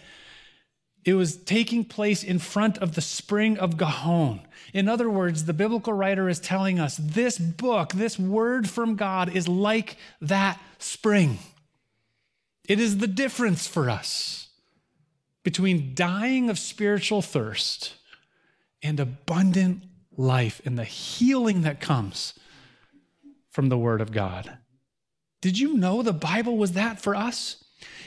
it 1.07 1.15
was 1.15 1.39
taking 1.39 1.87
place 1.87 2.23
in 2.23 2.39
front 2.39 2.77
of 2.77 2.95
the 2.95 3.01
spring 3.01 3.57
of 3.57 3.79
Gihon. 3.79 4.43
In 4.75 4.87
other 4.87 5.09
words, 5.09 5.47
the 5.47 5.55
biblical 5.55 5.95
writer 5.95 6.29
is 6.29 6.39
telling 6.39 6.79
us 6.79 6.99
this 6.99 7.39
book, 7.39 7.95
this 7.95 8.19
word 8.19 8.69
from 8.69 8.95
God, 8.95 9.35
is 9.35 9.49
like 9.49 9.97
that 10.21 10.61
spring. 10.79 11.39
It 12.69 12.79
is 12.79 12.99
the 12.99 13.07
difference 13.07 13.67
for 13.67 13.89
us 13.89 14.49
between 15.45 15.95
dying 15.95 16.51
of 16.51 16.59
spiritual 16.59 17.23
thirst 17.23 17.95
and 18.83 19.01
abundant 19.01 19.85
life 20.15 20.61
and 20.67 20.79
the 20.79 20.85
healing 20.85 21.63
that 21.63 21.81
comes 21.81 22.35
from 23.59 23.71
the 23.71 23.77
Word 23.77 24.01
of 24.01 24.13
God. 24.13 24.57
Did 25.43 25.59
you 25.59 25.75
know 25.75 26.01
the 26.01 26.13
Bible 26.13 26.57
was 26.57 26.75
that 26.75 27.01
for 27.01 27.17
us? 27.17 27.65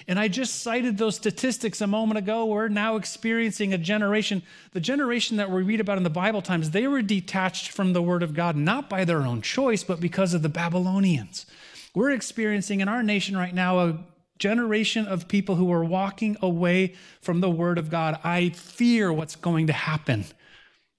And 0.07 0.17
I 0.17 0.29
just 0.29 0.63
cited 0.63 0.97
those 0.97 1.17
statistics 1.17 1.81
a 1.81 1.87
moment 1.87 2.17
ago. 2.19 2.45
We're 2.45 2.69
now 2.69 2.95
experiencing 2.95 3.73
a 3.73 3.77
generation, 3.77 4.43
the 4.71 4.79
generation 4.79 5.35
that 5.35 5.51
we 5.51 5.61
read 5.61 5.81
about 5.81 5.97
in 5.97 6.05
the 6.05 6.09
Bible 6.09 6.41
times, 6.41 6.71
they 6.71 6.87
were 6.87 7.01
detached 7.01 7.67
from 7.67 7.91
the 7.91 8.01
Word 8.01 8.23
of 8.23 8.33
God, 8.33 8.55
not 8.55 8.89
by 8.89 9.03
their 9.03 9.23
own 9.23 9.41
choice, 9.41 9.83
but 9.83 9.99
because 9.99 10.33
of 10.33 10.41
the 10.41 10.47
Babylonians. 10.47 11.45
We're 11.93 12.11
experiencing 12.11 12.79
in 12.79 12.87
our 12.87 13.03
nation 13.03 13.35
right 13.35 13.53
now 13.53 13.79
a 13.79 14.05
generation 14.39 15.05
of 15.05 15.27
people 15.27 15.55
who 15.55 15.69
are 15.73 15.83
walking 15.83 16.37
away 16.41 16.95
from 17.19 17.41
the 17.41 17.51
Word 17.51 17.77
of 17.77 17.89
God. 17.89 18.17
I 18.23 18.51
fear 18.51 19.11
what's 19.11 19.35
going 19.35 19.67
to 19.67 19.73
happen 19.73 20.23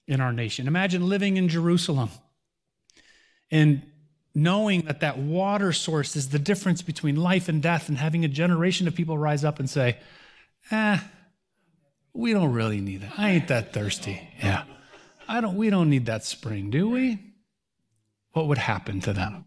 in 0.07 0.21
our 0.21 0.31
nation. 0.31 0.67
Imagine 0.67 1.09
living 1.09 1.37
in 1.37 1.49
Jerusalem 1.49 2.11
and 3.49 3.81
knowing 4.35 4.81
that 4.81 4.99
that 5.01 5.17
water 5.17 5.71
source 5.71 6.15
is 6.15 6.29
the 6.29 6.39
difference 6.39 6.81
between 6.81 7.15
life 7.15 7.47
and 7.47 7.61
death, 7.61 7.89
and 7.89 7.97
having 7.97 8.25
a 8.25 8.27
generation 8.27 8.87
of 8.87 8.95
people 8.95 9.17
rise 9.17 9.43
up 9.43 9.59
and 9.59 9.69
say, 9.69 9.97
eh, 10.71 10.99
we 12.13 12.33
don't 12.33 12.51
really 12.51 12.81
need 12.81 13.01
that. 13.01 13.13
I 13.17 13.31
ain't 13.31 13.47
that 13.47 13.73
thirsty. 13.73 14.21
Yeah. 14.41 14.63
I 15.27 15.41
don't 15.41 15.55
we 15.55 15.69
don't 15.69 15.89
need 15.89 16.05
that 16.05 16.25
spring, 16.25 16.69
do 16.69 16.89
we? 16.89 17.19
What 18.33 18.47
would 18.47 18.57
happen 18.57 18.99
to 19.01 19.13
them? 19.13 19.45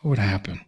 What 0.00 0.10
would 0.10 0.18
happen? 0.18 0.60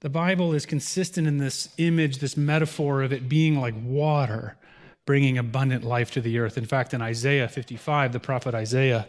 The 0.00 0.10
Bible 0.10 0.52
is 0.52 0.66
consistent 0.66 1.26
in 1.26 1.38
this 1.38 1.70
image, 1.78 2.18
this 2.18 2.36
metaphor 2.36 3.02
of 3.02 3.12
it 3.12 3.28
being 3.28 3.58
like 3.58 3.74
water, 3.82 4.56
bringing 5.04 5.38
abundant 5.38 5.84
life 5.84 6.10
to 6.12 6.20
the 6.20 6.38
earth. 6.38 6.58
In 6.58 6.66
fact, 6.66 6.94
in 6.94 7.02
Isaiah 7.02 7.48
55, 7.48 8.12
the 8.12 8.20
prophet 8.20 8.54
Isaiah 8.54 9.08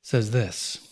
says 0.00 0.30
this 0.30 0.91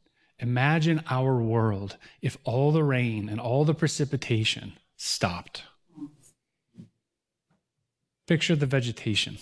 Imagine 0.41 1.03
our 1.07 1.37
world 1.37 1.97
if 2.21 2.35
all 2.43 2.71
the 2.71 2.83
rain 2.83 3.29
and 3.29 3.39
all 3.39 3.63
the 3.63 3.75
precipitation 3.75 4.73
stopped. 4.97 5.63
Picture 8.27 8.55
the 8.55 8.65
vegetation. 8.65 9.37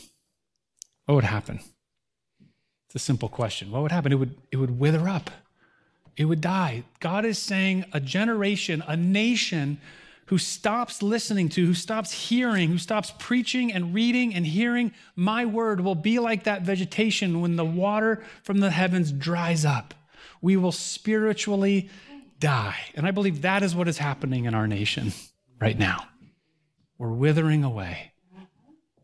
What 1.06 1.16
would 1.16 1.24
happen? 1.24 1.62
It's 2.88 2.96
a 2.96 3.00
simple 3.00 3.30
question. 3.30 3.72
What 3.72 3.82
would 3.82 3.94
happen? 3.94 4.12
It 4.12 4.16
would, 4.16 4.36
it 4.52 4.58
would 4.58 4.78
wither 4.78 5.08
up, 5.08 5.32
it 6.18 6.26
would 6.26 6.42
die. 6.42 6.84
God 7.00 7.24
is 7.24 7.38
saying 7.38 7.86
a 7.94 8.02
generation, 8.02 8.84
a 8.86 8.98
nation 8.98 9.80
who 10.26 10.38
stops 10.38 11.02
listening 11.02 11.48
to, 11.50 11.66
who 11.66 11.74
stops 11.74 12.12
hearing, 12.12 12.70
who 12.70 12.78
stops 12.78 13.14
preaching 13.18 13.72
and 13.72 13.94
reading 13.94 14.36
and 14.36 14.46
hearing 14.46 14.92
my 15.16 15.46
word 15.46 15.82
will 15.82 15.96
be 15.96 16.20
like 16.20 16.44
that 16.44 16.64
vegetation 16.64 17.40
when 17.42 17.56
the 17.56 17.66
water 17.66 18.22
from 18.44 18.60
the 18.60 18.70
heavens 18.70 19.12
dries 19.12 19.64
up 19.64 19.94
we 20.42 20.58
will 20.58 20.72
spiritually 20.72 21.90
die. 22.40 22.78
And 22.96 23.06
I 23.06 23.12
believe 23.12 23.42
that 23.42 23.64
is 23.64 23.76
what 23.76 23.88
is 23.88 23.98
happening 23.98 24.46
in 24.46 24.54
our 24.54 24.68
nation 24.68 25.14
right 25.60 25.78
now. 25.78 26.08
We're 26.98 27.12
withering 27.12 27.64
away, 27.64 28.14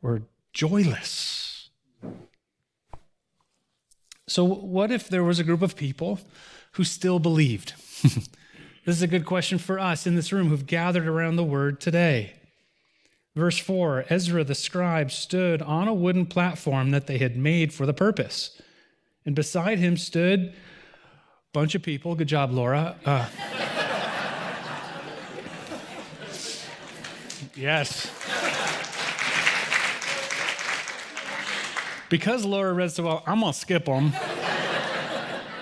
we're 0.01 0.21
joyless. 0.53 1.69
So, 4.27 4.43
what 4.43 4.91
if 4.91 5.07
there 5.07 5.23
was 5.23 5.39
a 5.39 5.43
group 5.43 5.61
of 5.61 5.75
people 5.75 6.19
who 6.73 6.83
still 6.83 7.19
believed? 7.19 7.73
this 8.01 8.95
is 8.95 9.01
a 9.01 9.07
good 9.07 9.25
question 9.25 9.59
for 9.59 9.79
us 9.79 10.07
in 10.07 10.15
this 10.15 10.33
room 10.33 10.49
who've 10.49 10.65
gathered 10.65 11.07
around 11.07 11.35
the 11.35 11.43
word 11.43 11.79
today. 11.79 12.33
Verse 13.35 13.57
4 13.57 14.05
Ezra 14.09 14.43
the 14.43 14.55
scribe 14.55 15.11
stood 15.11 15.61
on 15.61 15.87
a 15.87 15.93
wooden 15.93 16.25
platform 16.25 16.91
that 16.91 17.07
they 17.07 17.17
had 17.17 17.37
made 17.37 17.73
for 17.73 17.85
the 17.85 17.93
purpose. 17.93 18.61
And 19.25 19.35
beside 19.35 19.79
him 19.79 19.97
stood 19.97 20.53
bunch 21.55 21.73
of 21.73 21.81
people. 21.81 22.15
Good 22.15 22.27
job, 22.27 22.51
Laura. 22.51 22.97
Uh, 23.05 23.29
yes. 27.55 28.11
Because 32.09 32.43
Laura 32.43 32.73
read 32.73 32.91
so 32.91 33.03
well, 33.05 33.23
I'm 33.25 33.39
going 33.39 33.53
to 33.53 33.57
skip 33.57 33.85
them 33.85 34.11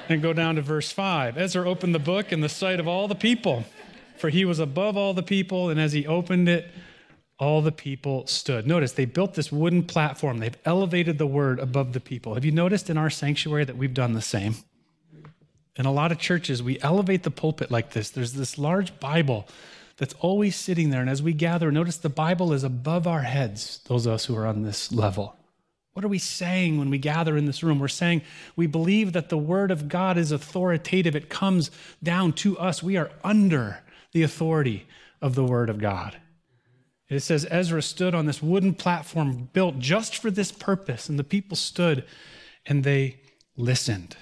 and 0.09 0.23
go 0.23 0.33
down 0.33 0.55
to 0.55 0.63
verse 0.63 0.91
5. 0.91 1.37
Ezra 1.37 1.69
opened 1.69 1.93
the 1.93 1.99
book 1.99 2.31
in 2.31 2.41
the 2.41 2.49
sight 2.49 2.79
of 2.79 2.87
all 2.87 3.07
the 3.07 3.13
people, 3.13 3.63
for 4.17 4.29
he 4.31 4.45
was 4.45 4.57
above 4.57 4.97
all 4.97 5.13
the 5.13 5.21
people, 5.21 5.69
and 5.69 5.79
as 5.79 5.93
he 5.93 6.07
opened 6.07 6.49
it, 6.49 6.71
all 7.37 7.61
the 7.61 7.71
people 7.71 8.25
stood. 8.25 8.65
Notice 8.65 8.93
they 8.93 9.05
built 9.05 9.35
this 9.35 9.51
wooden 9.51 9.83
platform. 9.83 10.39
They've 10.39 10.57
elevated 10.65 11.19
the 11.19 11.27
word 11.27 11.59
above 11.59 11.93
the 11.93 11.99
people. 11.99 12.33
Have 12.33 12.45
you 12.45 12.51
noticed 12.51 12.89
in 12.89 12.97
our 12.97 13.11
sanctuary 13.11 13.65
that 13.65 13.77
we've 13.77 13.93
done 13.93 14.13
the 14.13 14.23
same? 14.23 14.55
In 15.75 15.85
a 15.85 15.91
lot 15.91 16.11
of 16.11 16.19
churches, 16.19 16.61
we 16.61 16.79
elevate 16.81 17.23
the 17.23 17.31
pulpit 17.31 17.71
like 17.71 17.91
this. 17.91 18.09
There's 18.09 18.33
this 18.33 18.57
large 18.57 18.99
Bible 18.99 19.47
that's 19.97 20.13
always 20.15 20.55
sitting 20.55 20.89
there. 20.89 21.01
And 21.01 21.09
as 21.09 21.21
we 21.23 21.33
gather, 21.33 21.71
notice 21.71 21.97
the 21.97 22.09
Bible 22.09 22.53
is 22.53 22.63
above 22.63 23.07
our 23.07 23.21
heads, 23.21 23.79
those 23.87 24.05
of 24.05 24.13
us 24.13 24.25
who 24.25 24.35
are 24.35 24.45
on 24.47 24.63
this 24.63 24.91
level. 24.91 25.35
What 25.93 26.03
are 26.03 26.09
we 26.09 26.19
saying 26.19 26.79
when 26.79 26.89
we 26.89 26.97
gather 26.97 27.37
in 27.37 27.45
this 27.45 27.61
room? 27.63 27.79
We're 27.79 27.87
saying 27.87 28.23
we 28.55 28.65
believe 28.65 29.13
that 29.13 29.29
the 29.29 29.37
Word 29.37 29.69
of 29.69 29.87
God 29.87 30.17
is 30.17 30.31
authoritative, 30.31 31.15
it 31.15 31.29
comes 31.29 31.69
down 32.01 32.33
to 32.33 32.57
us. 32.57 32.81
We 32.81 32.97
are 32.97 33.11
under 33.23 33.83
the 34.11 34.23
authority 34.23 34.87
of 35.21 35.35
the 35.35 35.43
Word 35.43 35.69
of 35.69 35.77
God. 35.77 36.17
It 37.09 37.19
says 37.19 37.45
Ezra 37.51 37.83
stood 37.83 38.15
on 38.15 38.25
this 38.25 38.41
wooden 38.41 38.73
platform 38.73 39.49
built 39.53 39.77
just 39.77 40.17
for 40.17 40.31
this 40.31 40.51
purpose, 40.51 41.09
and 41.09 41.19
the 41.19 41.23
people 41.23 41.55
stood 41.55 42.05
and 42.65 42.83
they 42.83 43.19
listened. 43.55 44.17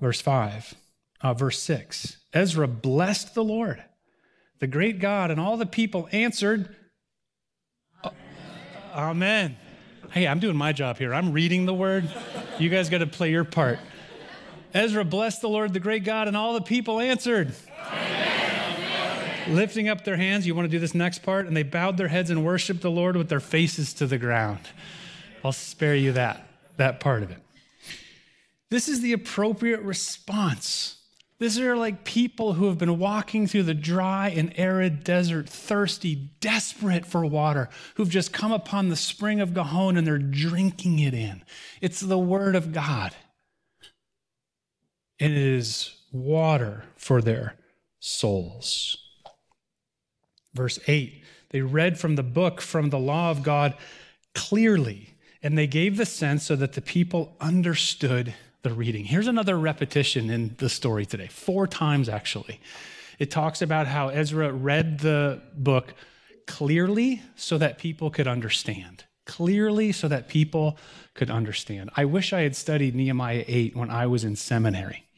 Verse 0.00 0.20
5, 0.20 0.74
uh, 1.22 1.34
verse 1.34 1.60
6 1.60 2.18
Ezra 2.32 2.68
blessed 2.68 3.34
the 3.34 3.44
Lord, 3.44 3.82
the 4.60 4.66
great 4.66 5.00
God, 5.00 5.30
and 5.30 5.40
all 5.40 5.56
the 5.56 5.66
people 5.66 6.08
answered, 6.12 6.74
Amen. 8.94 9.56
Hey, 10.10 10.26
I'm 10.26 10.40
doing 10.40 10.56
my 10.56 10.72
job 10.72 10.98
here. 10.98 11.14
I'm 11.14 11.32
reading 11.32 11.66
the 11.66 11.74
word. 11.74 12.10
You 12.58 12.68
guys 12.68 12.88
got 12.88 12.98
to 12.98 13.06
play 13.06 13.30
your 13.30 13.44
part. 13.44 13.78
Ezra 14.74 15.04
blessed 15.04 15.42
the 15.42 15.48
Lord, 15.48 15.72
the 15.72 15.80
great 15.80 16.04
God, 16.04 16.28
and 16.28 16.36
all 16.36 16.54
the 16.54 16.60
people 16.60 16.98
answered. 16.98 17.54
Amen. 17.90 19.54
Lifting 19.54 19.88
up 19.88 20.04
their 20.04 20.16
hands, 20.16 20.46
you 20.46 20.54
want 20.54 20.66
to 20.66 20.70
do 20.70 20.78
this 20.78 20.94
next 20.94 21.22
part? 21.22 21.46
And 21.46 21.56
they 21.56 21.62
bowed 21.62 21.96
their 21.96 22.08
heads 22.08 22.30
and 22.30 22.44
worshiped 22.44 22.80
the 22.80 22.90
Lord 22.90 23.16
with 23.16 23.28
their 23.28 23.40
faces 23.40 23.94
to 23.94 24.06
the 24.06 24.18
ground. 24.18 24.60
I'll 25.44 25.52
spare 25.52 25.94
you 25.94 26.12
that, 26.12 26.46
that 26.76 27.00
part 27.00 27.22
of 27.22 27.30
it. 27.30 27.38
This 28.70 28.88
is 28.88 29.00
the 29.00 29.12
appropriate 29.12 29.80
response. 29.80 30.96
These 31.38 31.58
are 31.60 31.76
like 31.76 32.04
people 32.04 32.54
who 32.54 32.66
have 32.66 32.78
been 32.78 32.98
walking 32.98 33.46
through 33.46 33.62
the 33.62 33.74
dry 33.74 34.28
and 34.28 34.52
arid 34.56 35.04
desert, 35.04 35.48
thirsty, 35.48 36.30
desperate 36.40 37.06
for 37.06 37.24
water, 37.24 37.68
who've 37.94 38.10
just 38.10 38.32
come 38.32 38.50
upon 38.50 38.88
the 38.88 38.96
spring 38.96 39.40
of 39.40 39.54
Gihon 39.54 39.96
and 39.96 40.06
they're 40.06 40.18
drinking 40.18 40.98
it 40.98 41.14
in. 41.14 41.42
It's 41.80 42.00
the 42.00 42.18
word 42.18 42.56
of 42.56 42.72
God 42.72 43.14
and 45.20 45.32
it 45.32 45.38
is 45.38 45.96
water 46.12 46.84
for 46.96 47.20
their 47.20 47.56
souls. 48.00 48.96
Verse 50.54 50.78
8 50.86 51.24
they 51.50 51.62
read 51.62 51.98
from 51.98 52.16
the 52.16 52.22
book, 52.22 52.60
from 52.60 52.90
the 52.90 52.98
law 52.98 53.30
of 53.30 53.42
God 53.42 53.74
clearly, 54.34 55.14
and 55.42 55.56
they 55.56 55.66
gave 55.66 55.96
the 55.96 56.04
sense 56.04 56.44
so 56.44 56.56
that 56.56 56.74
the 56.74 56.82
people 56.82 57.36
understood 57.40 58.34
the 58.62 58.72
reading. 58.72 59.04
Here's 59.04 59.26
another 59.26 59.58
repetition 59.58 60.30
in 60.30 60.54
the 60.58 60.68
story 60.68 61.06
today, 61.06 61.28
four 61.28 61.66
times 61.66 62.08
actually. 62.08 62.60
It 63.18 63.30
talks 63.30 63.62
about 63.62 63.86
how 63.86 64.08
Ezra 64.08 64.52
read 64.52 65.00
the 65.00 65.42
book 65.54 65.94
clearly 66.46 67.22
so 67.36 67.58
that 67.58 67.78
people 67.78 68.10
could 68.10 68.28
understand. 68.28 69.04
Clearly 69.26 69.92
so 69.92 70.08
that 70.08 70.28
people 70.28 70.78
could 71.14 71.30
understand. 71.30 71.90
I 71.96 72.04
wish 72.04 72.32
I 72.32 72.42
had 72.42 72.56
studied 72.56 72.94
Nehemiah 72.94 73.44
8 73.46 73.76
when 73.76 73.90
I 73.90 74.06
was 74.06 74.24
in 74.24 74.36
seminary 74.36 75.08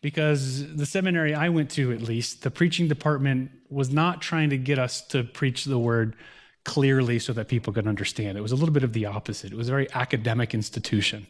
because 0.00 0.74
the 0.74 0.86
seminary 0.86 1.34
I 1.34 1.48
went 1.48 1.70
to, 1.72 1.92
at 1.92 2.00
least, 2.00 2.42
the 2.42 2.50
preaching 2.50 2.88
department 2.88 3.50
was 3.68 3.90
not 3.90 4.22
trying 4.22 4.50
to 4.50 4.56
get 4.56 4.78
us 4.78 5.02
to 5.08 5.24
preach 5.24 5.64
the 5.64 5.78
word 5.78 6.16
clearly 6.64 7.18
so 7.18 7.32
that 7.32 7.48
people 7.48 7.72
could 7.72 7.86
understand. 7.86 8.38
It 8.38 8.40
was 8.40 8.52
a 8.52 8.56
little 8.56 8.72
bit 8.72 8.84
of 8.84 8.92
the 8.92 9.06
opposite. 9.06 9.52
It 9.52 9.56
was 9.56 9.68
a 9.68 9.72
very 9.72 9.88
academic 9.92 10.54
institution. 10.54 11.26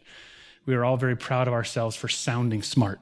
We 0.67 0.75
were 0.75 0.85
all 0.85 0.97
very 0.97 1.15
proud 1.15 1.47
of 1.47 1.53
ourselves 1.55 1.95
for 1.95 2.07
sounding 2.07 2.61
smart. 2.61 2.99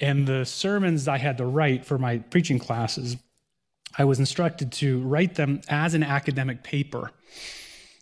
And 0.00 0.26
the 0.26 0.44
sermons 0.44 1.08
I 1.08 1.16
had 1.16 1.38
to 1.38 1.46
write 1.46 1.86
for 1.86 1.96
my 1.98 2.18
preaching 2.18 2.58
classes, 2.58 3.16
I 3.96 4.04
was 4.04 4.18
instructed 4.18 4.72
to 4.72 5.00
write 5.00 5.36
them 5.36 5.62
as 5.68 5.94
an 5.94 6.02
academic 6.02 6.62
paper 6.62 7.12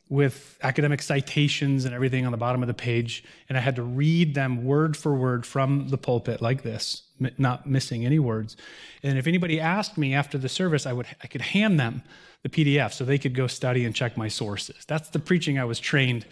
with 0.08 0.56
academic 0.62 1.02
citations 1.02 1.84
and 1.84 1.94
everything 1.94 2.24
on 2.24 2.32
the 2.32 2.38
bottom 2.38 2.62
of 2.62 2.66
the 2.66 2.74
page. 2.74 3.24
And 3.48 3.58
I 3.58 3.60
had 3.60 3.76
to 3.76 3.82
read 3.82 4.34
them 4.34 4.64
word 4.64 4.96
for 4.96 5.14
word 5.14 5.44
from 5.44 5.88
the 5.88 5.98
pulpit 5.98 6.40
like 6.40 6.62
this, 6.62 7.02
not 7.36 7.68
missing 7.68 8.06
any 8.06 8.18
words. 8.18 8.56
And 9.02 9.18
if 9.18 9.26
anybody 9.26 9.60
asked 9.60 9.98
me 9.98 10.14
after 10.14 10.38
the 10.38 10.48
service, 10.48 10.86
I 10.86 10.94
would 10.94 11.06
I 11.22 11.26
could 11.26 11.42
hand 11.42 11.78
them 11.78 12.02
the 12.42 12.48
PDF 12.48 12.92
so 12.94 13.04
they 13.04 13.18
could 13.18 13.34
go 13.34 13.46
study 13.48 13.84
and 13.84 13.94
check 13.94 14.16
my 14.16 14.28
sources. 14.28 14.84
That's 14.86 15.10
the 15.10 15.18
preaching 15.18 15.58
I 15.58 15.64
was 15.64 15.78
trained 15.78 16.24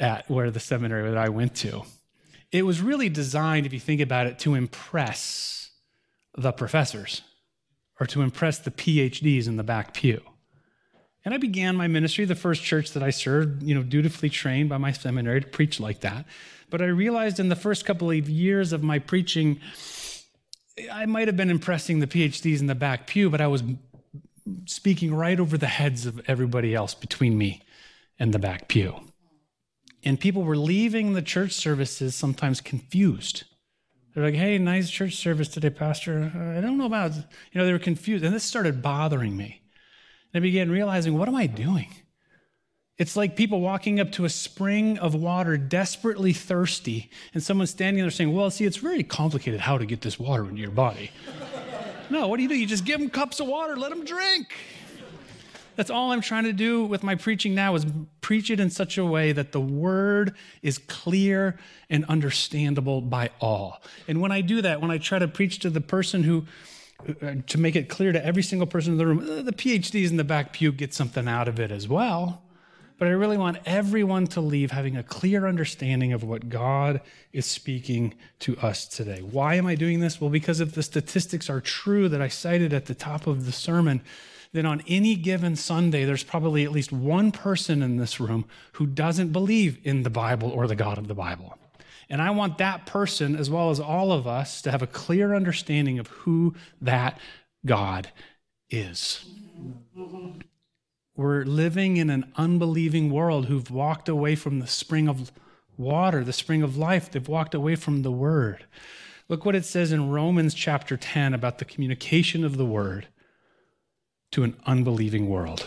at 0.00 0.28
where 0.30 0.50
the 0.50 0.60
seminary 0.60 1.08
that 1.08 1.18
I 1.18 1.28
went 1.28 1.54
to. 1.56 1.82
It 2.50 2.64
was 2.64 2.80
really 2.80 3.08
designed, 3.08 3.66
if 3.66 3.72
you 3.72 3.80
think 3.80 4.00
about 4.00 4.26
it, 4.26 4.38
to 4.40 4.54
impress 4.54 5.70
the 6.36 6.52
professors 6.52 7.22
or 8.00 8.06
to 8.06 8.22
impress 8.22 8.58
the 8.58 8.70
PhDs 8.70 9.48
in 9.48 9.56
the 9.56 9.64
back 9.64 9.92
pew. 9.92 10.20
And 11.24 11.34
I 11.34 11.38
began 11.38 11.76
my 11.76 11.88
ministry, 11.88 12.24
the 12.24 12.34
first 12.34 12.62
church 12.62 12.92
that 12.92 13.02
I 13.02 13.10
served, 13.10 13.62
you 13.62 13.74
know, 13.74 13.82
dutifully 13.82 14.30
trained 14.30 14.68
by 14.68 14.78
my 14.78 14.92
seminary 14.92 15.40
to 15.40 15.46
preach 15.46 15.80
like 15.80 16.00
that. 16.00 16.24
But 16.70 16.80
I 16.80 16.86
realized 16.86 17.40
in 17.40 17.48
the 17.48 17.56
first 17.56 17.84
couple 17.84 18.10
of 18.10 18.28
years 18.28 18.72
of 18.72 18.82
my 18.82 18.98
preaching, 18.98 19.60
I 20.92 21.06
might 21.06 21.28
have 21.28 21.36
been 21.36 21.50
impressing 21.50 21.98
the 21.98 22.06
PhDs 22.06 22.60
in 22.60 22.66
the 22.66 22.74
back 22.74 23.06
pew, 23.06 23.28
but 23.30 23.40
I 23.40 23.46
was 23.46 23.62
speaking 24.66 25.12
right 25.12 25.38
over 25.38 25.58
the 25.58 25.66
heads 25.66 26.06
of 26.06 26.20
everybody 26.28 26.74
else 26.74 26.94
between 26.94 27.36
me 27.36 27.62
and 28.18 28.32
the 28.32 28.38
back 28.38 28.68
pew. 28.68 28.94
And 30.04 30.18
people 30.18 30.42
were 30.42 30.56
leaving 30.56 31.12
the 31.12 31.22
church 31.22 31.52
services 31.52 32.14
sometimes 32.14 32.60
confused. 32.60 33.44
They're 34.14 34.24
like, 34.24 34.34
hey, 34.34 34.58
nice 34.58 34.90
church 34.90 35.16
service 35.16 35.48
today, 35.48 35.70
Pastor. 35.70 36.32
I 36.34 36.60
don't 36.60 36.78
know 36.78 36.86
about, 36.86 37.14
you 37.14 37.22
know, 37.54 37.64
they 37.64 37.72
were 37.72 37.78
confused. 37.78 38.24
And 38.24 38.34
this 38.34 38.44
started 38.44 38.82
bothering 38.82 39.36
me. 39.36 39.62
And 40.32 40.40
I 40.40 40.42
began 40.42 40.70
realizing, 40.70 41.16
what 41.16 41.28
am 41.28 41.34
I 41.34 41.46
doing? 41.46 41.88
It's 42.98 43.16
like 43.16 43.36
people 43.36 43.60
walking 43.60 44.00
up 44.00 44.10
to 44.12 44.24
a 44.24 44.28
spring 44.28 44.98
of 44.98 45.14
water, 45.14 45.56
desperately 45.56 46.32
thirsty, 46.32 47.10
and 47.32 47.40
someone 47.40 47.68
standing 47.68 48.02
there 48.02 48.10
saying, 48.10 48.34
Well, 48.34 48.50
see, 48.50 48.64
it's 48.64 48.76
very 48.76 49.04
complicated 49.04 49.60
how 49.60 49.78
to 49.78 49.86
get 49.86 50.00
this 50.00 50.18
water 50.18 50.48
into 50.48 50.60
your 50.60 50.72
body. 50.72 51.12
no, 52.10 52.26
what 52.26 52.38
do 52.38 52.42
you 52.42 52.48
do? 52.48 52.56
You 52.56 52.66
just 52.66 52.84
give 52.84 52.98
them 52.98 53.08
cups 53.08 53.38
of 53.38 53.46
water, 53.46 53.76
let 53.76 53.90
them 53.90 54.04
drink. 54.04 54.52
That's 55.78 55.90
all 55.90 56.10
I'm 56.10 56.22
trying 56.22 56.42
to 56.42 56.52
do 56.52 56.84
with 56.84 57.04
my 57.04 57.14
preaching 57.14 57.54
now 57.54 57.76
is 57.76 57.86
preach 58.20 58.50
it 58.50 58.58
in 58.58 58.68
such 58.68 58.98
a 58.98 59.04
way 59.04 59.30
that 59.30 59.52
the 59.52 59.60
word 59.60 60.34
is 60.60 60.76
clear 60.76 61.56
and 61.88 62.04
understandable 62.06 63.00
by 63.00 63.30
all. 63.40 63.80
And 64.08 64.20
when 64.20 64.32
I 64.32 64.40
do 64.40 64.60
that, 64.60 64.80
when 64.80 64.90
I 64.90 64.98
try 64.98 65.20
to 65.20 65.28
preach 65.28 65.60
to 65.60 65.70
the 65.70 65.80
person 65.80 66.24
who 66.24 66.46
to 67.46 67.58
make 67.58 67.76
it 67.76 67.88
clear 67.88 68.10
to 68.10 68.26
every 68.26 68.42
single 68.42 68.66
person 68.66 68.94
in 68.94 68.98
the 68.98 69.06
room, 69.06 69.20
uh, 69.20 69.42
the 69.42 69.52
PhDs 69.52 70.10
in 70.10 70.16
the 70.16 70.24
back 70.24 70.52
pew 70.52 70.72
get 70.72 70.92
something 70.92 71.28
out 71.28 71.46
of 71.46 71.60
it 71.60 71.70
as 71.70 71.86
well. 71.86 72.42
But 72.98 73.06
I 73.06 73.12
really 73.12 73.38
want 73.38 73.58
everyone 73.64 74.26
to 74.28 74.40
leave 74.40 74.72
having 74.72 74.96
a 74.96 75.04
clear 75.04 75.46
understanding 75.46 76.12
of 76.12 76.24
what 76.24 76.48
God 76.48 77.02
is 77.32 77.46
speaking 77.46 78.14
to 78.40 78.58
us 78.58 78.84
today. 78.84 79.20
Why 79.20 79.54
am 79.54 79.68
I 79.68 79.76
doing 79.76 80.00
this? 80.00 80.20
Well, 80.20 80.28
because 80.28 80.58
if 80.58 80.72
the 80.72 80.82
statistics 80.82 81.48
are 81.48 81.60
true 81.60 82.08
that 82.08 82.20
I 82.20 82.26
cited 82.26 82.72
at 82.72 82.86
the 82.86 82.96
top 82.96 83.28
of 83.28 83.46
the 83.46 83.52
sermon, 83.52 84.02
then 84.52 84.66
on 84.66 84.82
any 84.88 85.14
given 85.14 85.56
Sunday, 85.56 86.04
there's 86.04 86.24
probably 86.24 86.64
at 86.64 86.72
least 86.72 86.92
one 86.92 87.32
person 87.32 87.82
in 87.82 87.96
this 87.96 88.18
room 88.18 88.46
who 88.72 88.86
doesn't 88.86 89.32
believe 89.32 89.78
in 89.84 90.02
the 90.02 90.10
Bible 90.10 90.50
or 90.50 90.66
the 90.66 90.76
God 90.76 90.98
of 90.98 91.08
the 91.08 91.14
Bible. 91.14 91.56
And 92.10 92.22
I 92.22 92.30
want 92.30 92.58
that 92.58 92.86
person, 92.86 93.36
as 93.36 93.50
well 93.50 93.70
as 93.70 93.78
all 93.78 94.12
of 94.12 94.26
us, 94.26 94.62
to 94.62 94.70
have 94.70 94.80
a 94.80 94.86
clear 94.86 95.34
understanding 95.34 95.98
of 95.98 96.06
who 96.08 96.54
that 96.80 97.18
God 97.66 98.08
is. 98.70 99.26
We're 101.14 101.44
living 101.44 101.98
in 101.98 102.08
an 102.08 102.32
unbelieving 102.36 103.10
world 103.10 103.46
who've 103.46 103.70
walked 103.70 104.08
away 104.08 104.36
from 104.36 104.60
the 104.60 104.66
spring 104.66 105.08
of 105.08 105.32
water, 105.76 106.24
the 106.24 106.32
spring 106.32 106.62
of 106.62 106.78
life. 106.78 107.10
They've 107.10 107.28
walked 107.28 107.54
away 107.54 107.74
from 107.74 108.02
the 108.02 108.12
word. 108.12 108.64
Look 109.28 109.44
what 109.44 109.56
it 109.56 109.66
says 109.66 109.92
in 109.92 110.10
Romans 110.10 110.54
chapter 110.54 110.96
10 110.96 111.34
about 111.34 111.58
the 111.58 111.66
communication 111.66 112.44
of 112.44 112.56
the 112.56 112.64
word 112.64 113.08
to 114.32 114.44
an 114.44 114.56
unbelieving 114.66 115.28
world. 115.28 115.66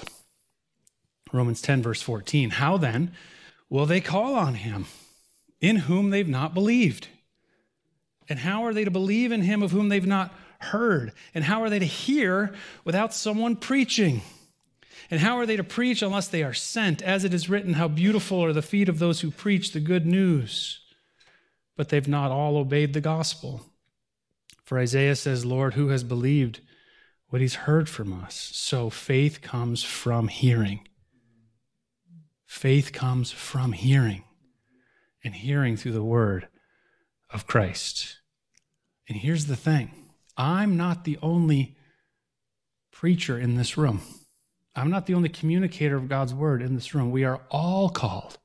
Romans 1.33 1.61
10, 1.61 1.81
verse 1.81 2.01
14. 2.01 2.51
How 2.51 2.77
then 2.77 3.11
will 3.69 3.85
they 3.85 4.01
call 4.01 4.35
on 4.35 4.55
him? 4.55 4.85
in 5.61 5.75
whom 5.77 6.09
they've 6.09 6.27
not 6.27 6.53
believed? 6.53 7.07
And 8.27 8.39
how 8.39 8.65
are 8.65 8.73
they 8.73 8.83
to 8.83 8.91
believe 8.91 9.31
in 9.31 9.41
him 9.41 9.61
of 9.61 9.71
whom 9.71 9.89
they've 9.89 10.05
not 10.05 10.33
heard? 10.59 11.13
And 11.33 11.43
how 11.43 11.61
are 11.61 11.69
they 11.69 11.79
to 11.79 11.85
hear 11.85 12.53
without 12.83 13.13
someone 13.13 13.55
preaching? 13.55 14.21
And 15.09 15.19
how 15.19 15.37
are 15.37 15.45
they 15.45 15.57
to 15.57 15.63
preach 15.63 16.01
unless 16.01 16.27
they 16.27 16.43
are 16.43 16.53
sent? 16.53 17.01
As 17.01 17.23
it 17.23 17.33
is 17.33 17.49
written, 17.49 17.73
How 17.73 17.87
beautiful 17.87 18.43
are 18.43 18.53
the 18.53 18.61
feet 18.61 18.89
of 18.89 18.99
those 18.99 19.21
who 19.21 19.31
preach 19.31 19.71
the 19.71 19.79
good 19.79 20.05
news. 20.05 20.79
But 21.77 21.89
they've 21.89 22.07
not 22.07 22.31
all 22.31 22.57
obeyed 22.57 22.93
the 22.93 23.01
gospel. 23.01 23.65
For 24.63 24.79
Isaiah 24.79 25.15
says, 25.15 25.45
Lord, 25.45 25.73
who 25.73 25.89
has 25.89 26.03
believed 26.03 26.61
what 27.31 27.41
he's 27.41 27.55
heard 27.55 27.87
from 27.87 28.13
us? 28.13 28.51
So 28.53 28.89
faith 28.89 29.41
comes 29.41 29.83
from 29.83 30.27
hearing. 30.27 30.87
Faith 32.45 32.91
comes 32.91 33.31
from 33.31 33.71
hearing 33.71 34.25
and 35.23 35.33
hearing 35.33 35.77
through 35.77 35.93
the 35.93 36.03
word 36.03 36.49
of 37.29 37.47
Christ. 37.47 38.17
And 39.07 39.17
here's 39.17 39.45
the 39.45 39.55
thing 39.55 39.91
I'm 40.35 40.75
not 40.75 41.05
the 41.05 41.17
only 41.21 41.77
preacher 42.91 43.39
in 43.39 43.55
this 43.55 43.77
room. 43.77 44.01
I'm 44.75 44.89
not 44.89 45.05
the 45.05 45.13
only 45.13 45.29
communicator 45.29 45.95
of 45.95 46.09
God's 46.09 46.33
word 46.33 46.61
in 46.61 46.75
this 46.75 46.93
room. 46.93 47.11
We 47.11 47.23
are 47.23 47.41
all 47.49 47.89
called 47.89 48.37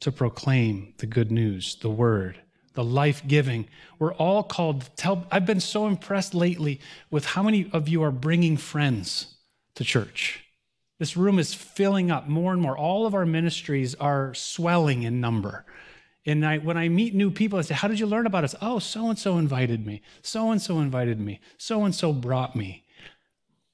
to 0.00 0.10
proclaim 0.10 0.94
the 0.98 1.06
good 1.06 1.30
news, 1.30 1.76
the 1.76 1.90
word, 1.90 2.40
the 2.74 2.84
life 2.84 3.22
giving. 3.26 3.66
We're 3.98 4.14
all 4.14 4.42
called 4.42 4.82
to 4.82 4.90
tell. 4.96 5.26
I've 5.30 5.46
been 5.46 5.60
so 5.60 5.86
impressed 5.86 6.34
lately 6.34 6.80
with 7.10 7.24
how 7.24 7.42
many 7.42 7.68
of 7.72 7.88
you 7.88 8.02
are 8.02 8.10
bringing 8.10 8.56
friends 8.56 9.34
to 9.74 9.84
church. 9.84 10.44
This 10.98 11.16
room 11.16 11.38
is 11.38 11.54
filling 11.54 12.10
up 12.10 12.28
more 12.28 12.52
and 12.52 12.60
more. 12.60 12.76
All 12.76 13.06
of 13.06 13.14
our 13.14 13.26
ministries 13.26 13.94
are 13.94 14.34
swelling 14.34 15.02
in 15.02 15.20
number. 15.20 15.64
And 16.26 16.44
I, 16.44 16.58
when 16.58 16.76
I 16.76 16.88
meet 16.88 17.14
new 17.14 17.30
people, 17.30 17.58
I 17.58 17.62
say, 17.62 17.74
How 17.74 17.88
did 17.88 17.98
you 17.98 18.06
learn 18.06 18.26
about 18.26 18.44
us? 18.44 18.54
Oh, 18.60 18.78
so 18.78 19.08
and 19.08 19.18
so 19.18 19.38
invited 19.38 19.86
me. 19.86 20.02
So 20.22 20.50
and 20.50 20.60
so 20.60 20.78
invited 20.78 21.18
me. 21.18 21.40
So 21.56 21.84
and 21.84 21.94
so 21.94 22.12
brought 22.12 22.54
me. 22.54 22.84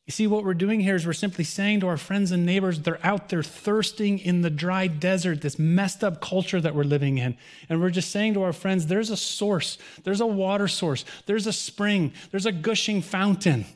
You 0.07 0.13
see, 0.13 0.29
what 0.29 0.45
we're 0.45 0.55
doing 0.55 0.79
here 0.79 0.95
is 0.95 1.05
we're 1.05 1.13
simply 1.13 1.43
saying 1.43 1.81
to 1.81 1.89
our 1.89 1.97
friends 1.97 2.31
and 2.31 2.47
neighbors, 2.47 2.81
they're 2.81 3.05
out 3.05 3.29
there 3.29 3.43
thirsting 3.43 4.21
in 4.21 4.43
the 4.43 4.51
dry 4.51 4.87
desert, 4.87 5.41
this 5.41 5.59
messed 5.59 6.05
up 6.05 6.21
culture 6.21 6.61
that 6.61 6.77
we're 6.77 6.85
living 6.85 7.19
in. 7.19 7.37
And 7.69 7.81
we're 7.81 7.91
just 7.91 8.13
saying 8.13 8.35
to 8.35 8.43
our 8.45 8.53
friends, 8.53 8.87
there's 8.87 9.11
a 9.11 9.17
source, 9.17 9.79
there's 10.05 10.21
a 10.21 10.27
water 10.27 10.69
source, 10.69 11.05
there's 11.27 11.49
a 11.49 11.53
spring, 11.53 12.13
there's 12.31 12.47
a 12.47 12.53
gushing 12.53 13.03
fountain. 13.03 13.67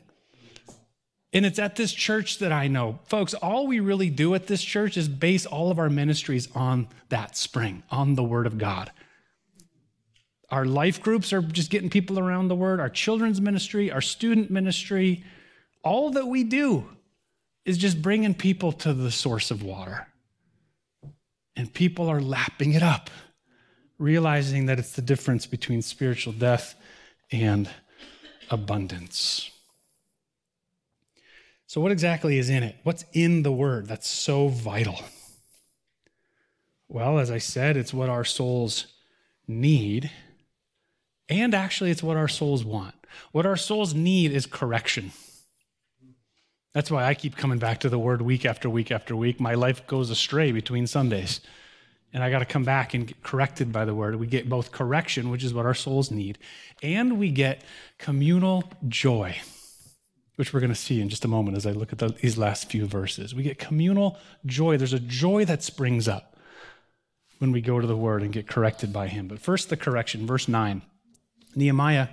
And 1.33 1.45
it's 1.45 1.59
at 1.59 1.75
this 1.75 1.91
church 1.91 2.39
that 2.39 2.53
I 2.53 2.69
know. 2.69 2.99
Folks, 3.07 3.33
all 3.33 3.67
we 3.67 3.81
really 3.81 4.09
do 4.09 4.33
at 4.33 4.47
this 4.47 4.63
church 4.63 4.95
is 4.95 5.09
base 5.09 5.45
all 5.45 5.69
of 5.69 5.79
our 5.79 5.89
ministries 5.89 6.49
on 6.55 6.87
that 7.09 7.35
spring, 7.35 7.83
on 7.91 8.15
the 8.15 8.23
Word 8.23 8.47
of 8.47 8.57
God. 8.57 8.89
Our 10.49 10.63
life 10.63 11.01
groups 11.01 11.33
are 11.33 11.41
just 11.41 11.69
getting 11.69 11.89
people 11.89 12.19
around 12.19 12.47
the 12.47 12.55
Word, 12.55 12.79
our 12.79 12.89
children's 12.89 13.41
ministry, 13.41 13.91
our 13.91 14.01
student 14.01 14.49
ministry, 14.49 15.25
all 15.83 16.11
that 16.11 16.27
we 16.27 16.43
do 16.43 16.85
is 17.65 17.77
just 17.77 18.01
bringing 18.01 18.33
people 18.33 18.71
to 18.71 18.93
the 18.93 19.11
source 19.11 19.51
of 19.51 19.63
water. 19.63 20.07
And 21.55 21.73
people 21.73 22.07
are 22.09 22.21
lapping 22.21 22.73
it 22.73 22.81
up, 22.83 23.09
realizing 23.97 24.65
that 24.67 24.79
it's 24.79 24.93
the 24.93 25.01
difference 25.01 25.45
between 25.45 25.81
spiritual 25.81 26.33
death 26.33 26.75
and 27.31 27.69
abundance. 28.49 29.51
So, 31.67 31.79
what 31.79 31.91
exactly 31.91 32.37
is 32.37 32.49
in 32.49 32.63
it? 32.63 32.75
What's 32.83 33.05
in 33.13 33.43
the 33.43 33.51
word 33.51 33.87
that's 33.87 34.09
so 34.09 34.49
vital? 34.49 34.99
Well, 36.89 37.19
as 37.19 37.31
I 37.31 37.37
said, 37.37 37.77
it's 37.77 37.93
what 37.93 38.09
our 38.09 38.25
souls 38.25 38.87
need, 39.47 40.11
and 41.29 41.53
actually, 41.53 41.91
it's 41.91 42.03
what 42.03 42.17
our 42.17 42.27
souls 42.27 42.65
want. 42.65 42.95
What 43.31 43.45
our 43.45 43.55
souls 43.55 43.93
need 43.93 44.33
is 44.33 44.45
correction. 44.45 45.13
That's 46.73 46.89
why 46.89 47.03
I 47.05 47.13
keep 47.13 47.35
coming 47.35 47.59
back 47.59 47.81
to 47.81 47.89
the 47.89 47.99
word 47.99 48.21
week 48.21 48.45
after 48.45 48.69
week 48.69 48.91
after 48.91 49.15
week. 49.15 49.39
My 49.39 49.55
life 49.55 49.85
goes 49.87 50.09
astray 50.09 50.51
between 50.51 50.87
Sundays. 50.87 51.41
And 52.13 52.23
I 52.23 52.29
got 52.29 52.39
to 52.39 52.45
come 52.45 52.63
back 52.63 52.93
and 52.93 53.07
get 53.07 53.23
corrected 53.23 53.71
by 53.71 53.85
the 53.85 53.95
word. 53.95 54.15
We 54.17 54.27
get 54.27 54.49
both 54.49 54.71
correction, 54.71 55.29
which 55.29 55.43
is 55.43 55.53
what 55.53 55.65
our 55.65 55.73
souls 55.73 56.11
need, 56.11 56.37
and 56.83 57.17
we 57.17 57.31
get 57.31 57.63
communal 57.97 58.69
joy, 58.89 59.37
which 60.35 60.53
we're 60.53 60.59
going 60.59 60.73
to 60.73 60.75
see 60.75 60.99
in 60.99 61.07
just 61.07 61.23
a 61.23 61.29
moment 61.29 61.55
as 61.55 61.65
I 61.65 61.71
look 61.71 61.93
at 61.93 61.99
the, 61.99 62.09
these 62.09 62.37
last 62.37 62.69
few 62.69 62.85
verses. 62.85 63.33
We 63.33 63.43
get 63.43 63.59
communal 63.59 64.17
joy. 64.45 64.75
There's 64.75 64.91
a 64.91 64.99
joy 64.99 65.45
that 65.45 65.63
springs 65.63 66.09
up 66.09 66.35
when 67.39 67.53
we 67.53 67.61
go 67.61 67.79
to 67.79 67.87
the 67.87 67.97
word 67.97 68.23
and 68.23 68.33
get 68.33 68.45
corrected 68.45 68.91
by 68.91 69.07
him. 69.07 69.27
But 69.27 69.39
first, 69.39 69.69
the 69.69 69.77
correction, 69.77 70.27
verse 70.27 70.49
9. 70.49 70.81
Nehemiah, 71.55 72.09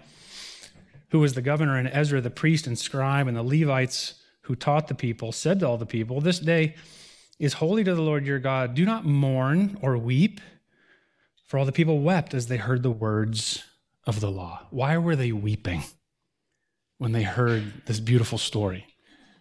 who 1.11 1.19
was 1.19 1.35
the 1.35 1.43
governor, 1.43 1.77
and 1.77 1.89
Ezra, 1.93 2.21
the 2.21 2.31
priest 2.31 2.67
and 2.67 2.79
scribe, 2.79 3.27
and 3.27 3.37
the 3.37 3.43
Levites, 3.43 4.15
who 4.49 4.57
taught 4.57 4.89
the 4.89 4.95
people, 4.95 5.31
said 5.31 5.61
to 5.61 5.69
all 5.69 5.77
the 5.77 5.87
people, 5.87 6.23
This 6.23 6.39
day 6.39 6.75
is 7.39 7.53
holy 7.53 7.85
to 7.85 7.95
the 7.95 8.01
Lord 8.01 8.27
your 8.27 8.39
God. 8.39 8.75
Do 8.75 8.85
not 8.87 9.05
mourn 9.05 9.79
or 9.83 9.97
weep. 9.99 10.41
For 11.45 11.59
all 11.59 11.67
the 11.67 11.73
people 11.73 12.01
wept 12.01 12.33
as 12.33 12.47
they 12.47 12.57
heard 12.57 12.83
the 12.83 12.91
words 12.91 13.63
of 14.07 14.21
the 14.21 14.31
law. 14.31 14.67
Why 14.71 14.97
were 14.97 15.17
they 15.17 15.33
weeping 15.33 15.83
when 16.97 17.13
they 17.13 17.25
heard 17.25 17.85
this 17.85 18.01
beautiful 18.01 18.39
story? 18.39 18.87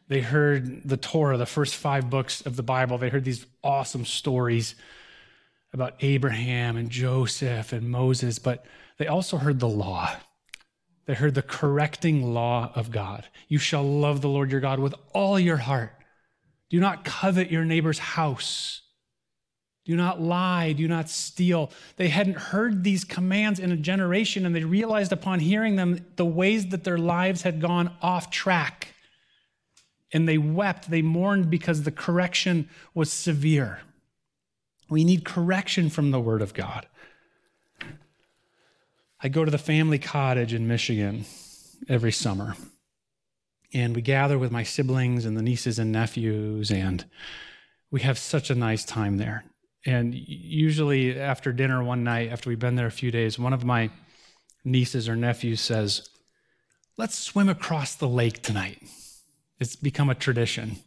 They 0.10 0.20
heard 0.20 0.88
the 0.88 0.98
Torah, 0.98 1.38
the 1.38 1.46
first 1.46 1.76
five 1.76 2.10
books 2.10 2.42
of 2.42 2.58
the 2.58 2.64
Bible. 2.64 2.98
They 2.98 3.10
heard 3.10 3.26
these 3.26 3.46
awesome 3.64 4.06
stories 4.06 4.76
about 5.72 5.96
Abraham 6.02 6.76
and 6.76 6.90
Joseph 6.90 7.72
and 7.72 7.90
Moses, 7.90 8.40
but 8.40 8.66
they 8.98 9.08
also 9.08 9.38
heard 9.38 9.62
the 9.62 9.70
law. 9.70 10.14
They 11.08 11.14
heard 11.14 11.36
the 11.36 11.42
correcting 11.42 12.34
law 12.34 12.72
of 12.76 12.92
God. 12.92 13.26
You 13.48 13.58
shall 13.58 13.84
love 13.84 14.22
the 14.22 14.30
Lord 14.30 14.52
your 14.52 14.60
God 14.60 14.80
with 14.80 14.94
all 15.14 15.40
your 15.40 15.58
heart. 15.58 15.94
Do 16.70 16.82
not 16.82 17.06
covet 17.06 17.50
your 17.50 17.64
neighbor's 17.64 17.98
house. 17.98 18.82
Do 19.86 19.96
not 19.96 20.22
lie. 20.22 20.74
Do 20.74 20.86
not 20.86 21.10
steal. 21.10 21.72
They 21.96 22.10
hadn't 22.10 22.38
heard 22.38 22.84
these 22.84 23.06
commands 23.06 23.58
in 23.58 23.72
a 23.72 23.78
generation, 23.78 24.46
and 24.46 24.54
they 24.54 24.66
realized 24.66 25.14
upon 25.14 25.40
hearing 25.40 25.78
them 25.78 26.06
the 26.18 26.26
ways 26.26 26.68
that 26.68 26.84
their 26.84 26.98
lives 26.98 27.44
had 27.44 27.62
gone 27.62 27.96
off 28.02 28.30
track. 28.30 28.90
And 30.12 30.28
they 30.28 30.38
wept. 30.38 30.92
They 30.92 31.02
mourned 31.02 31.50
because 31.50 31.84
the 31.84 31.92
correction 31.92 32.70
was 32.94 33.14
severe. 33.14 33.80
We 34.90 35.06
need 35.06 35.24
correction 35.24 35.90
from 35.90 36.12
the 36.12 36.20
Word 36.20 36.42
of 36.42 36.54
God. 36.54 36.86
I 39.22 39.30
go 39.30 39.44
to 39.44 39.52
the 39.52 39.58
family 39.58 39.98
cottage 39.98 40.54
in 40.54 40.68
Michigan 40.68 41.26
every 41.90 42.12
summer. 42.12 42.56
And 43.74 43.96
we 43.96 44.02
gather 44.02 44.38
with 44.38 44.52
my 44.52 44.64
siblings 44.64 45.26
and 45.26 45.36
the 45.36 45.42
nieces 45.42 45.80
and 45.80 45.92
nephews, 45.92 46.72
and 46.72 47.04
we 47.92 48.02
have 48.02 48.18
such 48.18 48.50
a 48.50 48.56
nice 48.56 48.86
time 48.86 49.18
there. 49.18 49.44
And 49.86 50.14
usually, 50.14 51.20
after 51.20 51.52
dinner 51.52 51.84
one 51.84 52.04
night, 52.04 52.32
after 52.32 52.50
we've 52.50 52.60
been 52.60 52.76
there 52.76 52.88
a 52.88 52.92
few 52.92 53.12
days, 53.12 53.38
one 53.38 53.54
of 53.54 53.66
my 53.66 53.90
nieces 54.64 55.10
or 55.10 55.16
nephews 55.16 55.62
says, 55.62 56.10
Let's 56.98 57.18
swim 57.18 57.48
across 57.48 57.96
the 57.96 58.08
lake 58.08 58.42
tonight. 58.42 58.82
It's 59.60 59.76
become 59.76 60.10
a 60.10 60.16
tradition. 60.16 60.78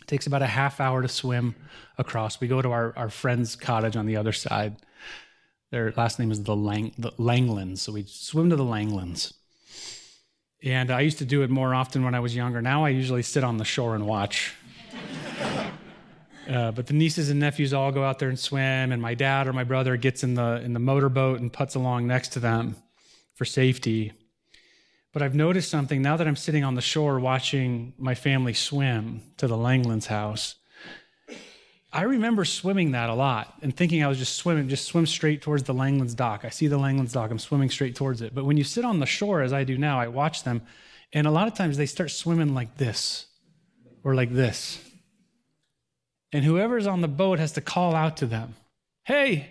It 0.00 0.06
takes 0.06 0.26
about 0.26 0.42
a 0.42 0.46
half 0.46 0.80
hour 0.80 1.02
to 1.02 1.08
swim 1.08 1.54
across. 1.98 2.40
We 2.40 2.48
go 2.48 2.60
to 2.60 2.70
our, 2.70 2.92
our 2.96 3.10
friend's 3.10 3.56
cottage 3.56 3.96
on 3.96 4.06
the 4.06 4.16
other 4.16 4.32
side. 4.32 4.76
Their 5.74 5.92
last 5.96 6.20
name 6.20 6.30
is 6.30 6.40
the, 6.40 6.54
Lang, 6.54 6.94
the 6.98 7.10
Langlands. 7.18 7.78
So 7.78 7.90
we 7.90 8.04
swim 8.06 8.48
to 8.50 8.54
the 8.54 8.62
Langlands. 8.62 9.32
And 10.62 10.88
I 10.88 11.00
used 11.00 11.18
to 11.18 11.24
do 11.24 11.42
it 11.42 11.50
more 11.50 11.74
often 11.74 12.04
when 12.04 12.14
I 12.14 12.20
was 12.20 12.36
younger. 12.36 12.62
Now 12.62 12.84
I 12.84 12.90
usually 12.90 13.22
sit 13.22 13.42
on 13.42 13.56
the 13.56 13.64
shore 13.64 13.96
and 13.96 14.06
watch. 14.06 14.54
Uh, 16.46 16.70
but 16.70 16.86
the 16.86 16.92
nieces 16.92 17.30
and 17.30 17.40
nephews 17.40 17.72
all 17.72 17.90
go 17.90 18.04
out 18.04 18.18
there 18.18 18.28
and 18.28 18.38
swim, 18.38 18.92
and 18.92 19.00
my 19.00 19.14
dad 19.14 19.46
or 19.46 19.54
my 19.54 19.64
brother 19.64 19.96
gets 19.96 20.22
in 20.22 20.34
the 20.34 20.60
in 20.62 20.74
the 20.74 20.78
motorboat 20.78 21.40
and 21.40 21.50
puts 21.50 21.74
along 21.74 22.06
next 22.06 22.34
to 22.34 22.38
them 22.38 22.76
for 23.34 23.46
safety. 23.46 24.12
But 25.14 25.22
I've 25.22 25.34
noticed 25.34 25.70
something 25.70 26.02
now 26.02 26.18
that 26.18 26.28
I'm 26.28 26.36
sitting 26.36 26.62
on 26.62 26.74
the 26.74 26.82
shore 26.82 27.18
watching 27.18 27.94
my 27.96 28.14
family 28.14 28.52
swim 28.52 29.22
to 29.38 29.46
the 29.46 29.56
Langlands 29.56 30.08
house. 30.08 30.56
I 31.94 32.02
remember 32.02 32.44
swimming 32.44 32.90
that 32.90 33.08
a 33.08 33.14
lot 33.14 33.54
and 33.62 33.74
thinking 33.74 34.02
I 34.02 34.08
was 34.08 34.18
just 34.18 34.34
swimming, 34.34 34.68
just 34.68 34.86
swim 34.86 35.06
straight 35.06 35.42
towards 35.42 35.62
the 35.62 35.72
Langlands 35.72 36.16
dock. 36.16 36.44
I 36.44 36.48
see 36.48 36.66
the 36.66 36.76
Langlands 36.76 37.12
dock, 37.12 37.30
I'm 37.30 37.38
swimming 37.38 37.70
straight 37.70 37.94
towards 37.94 38.20
it. 38.20 38.34
But 38.34 38.44
when 38.44 38.56
you 38.56 38.64
sit 38.64 38.84
on 38.84 38.98
the 38.98 39.06
shore, 39.06 39.42
as 39.42 39.52
I 39.52 39.62
do 39.62 39.78
now, 39.78 40.00
I 40.00 40.08
watch 40.08 40.42
them, 40.42 40.62
and 41.12 41.24
a 41.24 41.30
lot 41.30 41.46
of 41.46 41.54
times 41.54 41.76
they 41.76 41.86
start 41.86 42.10
swimming 42.10 42.52
like 42.52 42.78
this 42.78 43.26
or 44.02 44.16
like 44.16 44.32
this. 44.32 44.80
And 46.32 46.44
whoever's 46.44 46.88
on 46.88 47.00
the 47.00 47.06
boat 47.06 47.38
has 47.38 47.52
to 47.52 47.60
call 47.60 47.94
out 47.94 48.16
to 48.16 48.26
them, 48.26 48.56
Hey, 49.04 49.50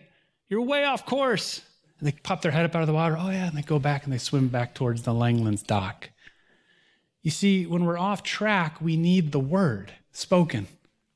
you're 0.50 0.62
way 0.62 0.84
off 0.84 1.06
course. 1.06 1.62
And 2.00 2.08
they 2.08 2.12
pop 2.12 2.42
their 2.42 2.52
head 2.52 2.66
up 2.66 2.76
out 2.76 2.82
of 2.82 2.88
the 2.88 2.94
water. 2.94 3.16
Oh, 3.18 3.30
yeah. 3.30 3.48
And 3.48 3.58
they 3.58 3.62
go 3.62 3.80
back 3.80 4.04
and 4.04 4.12
they 4.12 4.18
swim 4.18 4.50
back 4.50 4.74
towards 4.74 5.04
the 5.04 5.14
Langlands 5.14 5.66
dock. 5.66 6.10
You 7.22 7.32
see, 7.32 7.66
when 7.66 7.86
we're 7.86 7.98
off 7.98 8.22
track, 8.22 8.82
we 8.82 8.98
need 8.98 9.32
the 9.32 9.40
word 9.40 9.94
spoken, 10.12 10.68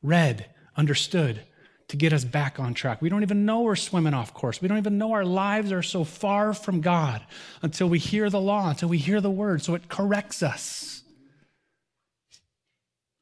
read 0.02 0.46
understood 0.78 1.42
to 1.88 1.98
get 1.98 2.14
us 2.14 2.24
back 2.24 2.60
on 2.60 2.74
track. 2.74 3.02
We 3.02 3.10
don't 3.10 3.24
even 3.24 3.46
know 3.46 3.62
we're 3.62 3.76
swimming 3.76 4.14
off 4.14 4.34
course. 4.34 4.62
We 4.62 4.68
don't 4.68 4.78
even 4.78 4.98
know 4.98 5.14
our 5.14 5.26
lives 5.26 5.72
are 5.72 5.82
so 5.82 6.04
far 6.04 6.54
from 6.54 6.82
God 6.82 7.22
until 7.62 7.88
we 7.88 7.98
hear 7.98 8.30
the 8.30 8.42
law, 8.42 8.70
until 8.70 8.90
we 8.90 8.98
hear 8.98 9.22
the 9.22 9.32
word, 9.32 9.62
so 9.62 9.74
it 9.74 9.90
corrects 9.90 10.44
us. 10.44 11.02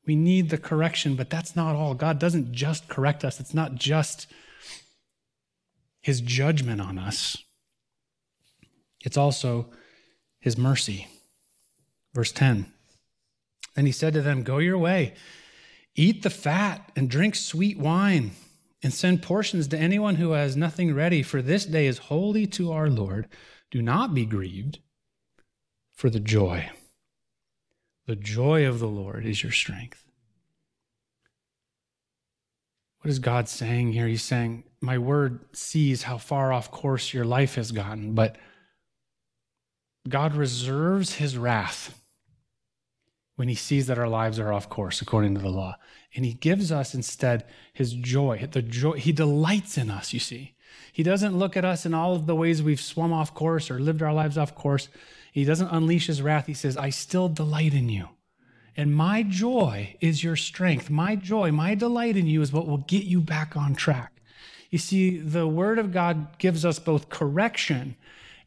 We 0.05 0.15
need 0.15 0.49
the 0.49 0.57
correction, 0.57 1.15
but 1.15 1.29
that's 1.29 1.55
not 1.55 1.75
all. 1.75 1.93
God 1.93 2.19
doesn't 2.19 2.53
just 2.53 2.87
correct 2.87 3.23
us, 3.23 3.39
it's 3.39 3.53
not 3.53 3.75
just 3.75 4.27
his 6.01 6.21
judgment 6.21 6.81
on 6.81 6.97
us, 6.97 7.37
it's 9.03 9.17
also 9.17 9.67
his 10.39 10.57
mercy. 10.57 11.07
Verse 12.13 12.31
10. 12.31 12.71
Then 13.75 13.85
he 13.85 13.91
said 13.91 14.13
to 14.13 14.21
them, 14.21 14.43
Go 14.43 14.59
your 14.59 14.77
way 14.77 15.15
Eat 15.95 16.23
the 16.23 16.29
fat 16.29 16.91
and 16.95 17.09
drink 17.09 17.35
sweet 17.35 17.77
wine, 17.77 18.31
and 18.83 18.93
send 18.93 19.23
portions 19.23 19.67
to 19.69 19.77
anyone 19.77 20.15
who 20.15 20.31
has 20.31 20.57
nothing 20.57 20.93
ready, 20.93 21.23
for 21.23 21.41
this 21.41 21.65
day 21.65 21.87
is 21.87 21.97
holy 21.97 22.45
to 22.47 22.71
our 22.71 22.89
Lord. 22.89 23.27
Do 23.71 23.81
not 23.81 24.13
be 24.13 24.25
grieved, 24.25 24.79
for 25.93 26.09
the 26.09 26.19
joy, 26.19 26.69
the 28.05 28.15
joy 28.15 28.67
of 28.67 28.79
the 28.79 28.87
Lord 28.87 29.25
is 29.25 29.41
your 29.41 29.53
strength. 29.53 30.03
What 32.99 33.09
is 33.09 33.19
God 33.19 33.47
saying 33.47 33.93
here? 33.93 34.07
He's 34.07 34.23
saying, 34.23 34.63
My 34.81 34.97
word 34.97 35.45
sees 35.55 36.03
how 36.03 36.17
far 36.17 36.51
off 36.51 36.71
course 36.71 37.13
your 37.13 37.25
life 37.25 37.55
has 37.55 37.71
gotten, 37.71 38.13
but 38.13 38.37
God 40.09 40.35
reserves 40.35 41.15
his 41.15 41.37
wrath 41.37 41.99
when 43.35 43.47
he 43.47 43.55
sees 43.55 43.87
that 43.87 43.99
our 43.99 44.07
lives 44.07 44.39
are 44.39 44.53
off 44.53 44.69
course 44.69 45.01
according 45.01 45.35
to 45.35 45.41
the 45.41 45.49
law. 45.49 45.75
And 46.15 46.25
he 46.25 46.33
gives 46.33 46.71
us 46.71 46.93
instead 46.93 47.45
his 47.73 47.93
joy. 47.93 48.47
The 48.49 48.61
joy 48.61 48.93
he 48.93 49.11
delights 49.11 49.77
in 49.77 49.89
us, 49.89 50.13
you 50.13 50.19
see. 50.19 50.55
He 50.91 51.03
doesn't 51.03 51.37
look 51.37 51.57
at 51.57 51.65
us 51.65 51.85
in 51.85 51.93
all 51.93 52.15
of 52.15 52.25
the 52.25 52.35
ways 52.35 52.63
we've 52.63 52.79
swum 52.79 53.11
off 53.11 53.33
course 53.33 53.69
or 53.69 53.79
lived 53.79 54.01
our 54.01 54.13
lives 54.13 54.37
off 54.37 54.55
course. 54.55 54.87
He 55.31 55.43
doesn't 55.43 55.67
unleash 55.67 56.07
his 56.07 56.21
wrath. 56.21 56.47
He 56.47 56.53
says, 56.53 56.77
I 56.77 56.89
still 56.89 57.27
delight 57.27 57.73
in 57.73 57.89
you. 57.89 58.09
And 58.77 58.95
my 58.95 59.23
joy 59.23 59.95
is 59.99 60.23
your 60.23 60.35
strength. 60.35 60.89
My 60.89 61.15
joy, 61.15 61.51
my 61.51 61.75
delight 61.75 62.17
in 62.17 62.27
you 62.27 62.41
is 62.41 62.53
what 62.53 62.67
will 62.67 62.77
get 62.77 63.03
you 63.03 63.21
back 63.21 63.55
on 63.57 63.75
track. 63.75 64.13
You 64.69 64.77
see, 64.77 65.17
the 65.17 65.47
Word 65.47 65.79
of 65.79 65.91
God 65.93 66.37
gives 66.37 66.65
us 66.65 66.79
both 66.79 67.09
correction 67.09 67.95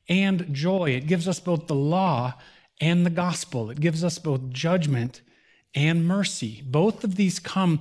and 0.09 0.53
joy. 0.53 0.90
It 0.90 1.07
gives 1.07 1.29
us 1.29 1.40
both 1.40 1.66
the 1.66 1.74
law 1.74 2.35
and 2.80 3.04
the 3.04 3.10
gospel. 3.10 3.70
It 3.70 3.80
gives 3.80 4.04
us 4.04 4.18
both 4.18 4.50
judgment 4.50 5.20
and 5.74 6.06
mercy. 6.06 6.62
Both 6.66 7.04
of 7.04 7.16
these 7.16 7.38
come 7.38 7.80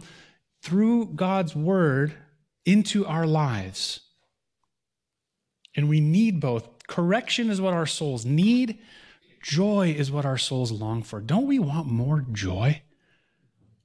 through 0.61 1.13
God's 1.13 1.55
Word 1.55 2.13
into 2.65 3.05
our 3.05 3.25
lives. 3.25 4.01
And 5.75 5.87
we 5.87 5.99
need 5.99 6.39
both. 6.39 6.67
Correction 6.87 7.49
is 7.49 7.61
what 7.61 7.73
our 7.73 7.85
souls 7.85 8.25
need, 8.25 8.79
Joy 9.47 9.95
is 9.97 10.11
what 10.11 10.25
our 10.25 10.37
souls 10.37 10.73
long 10.73 11.03
for. 11.03 11.21
Don't 11.21 11.47
we 11.47 11.57
want 11.57 11.87
more 11.87 12.25
joy? 12.33 12.81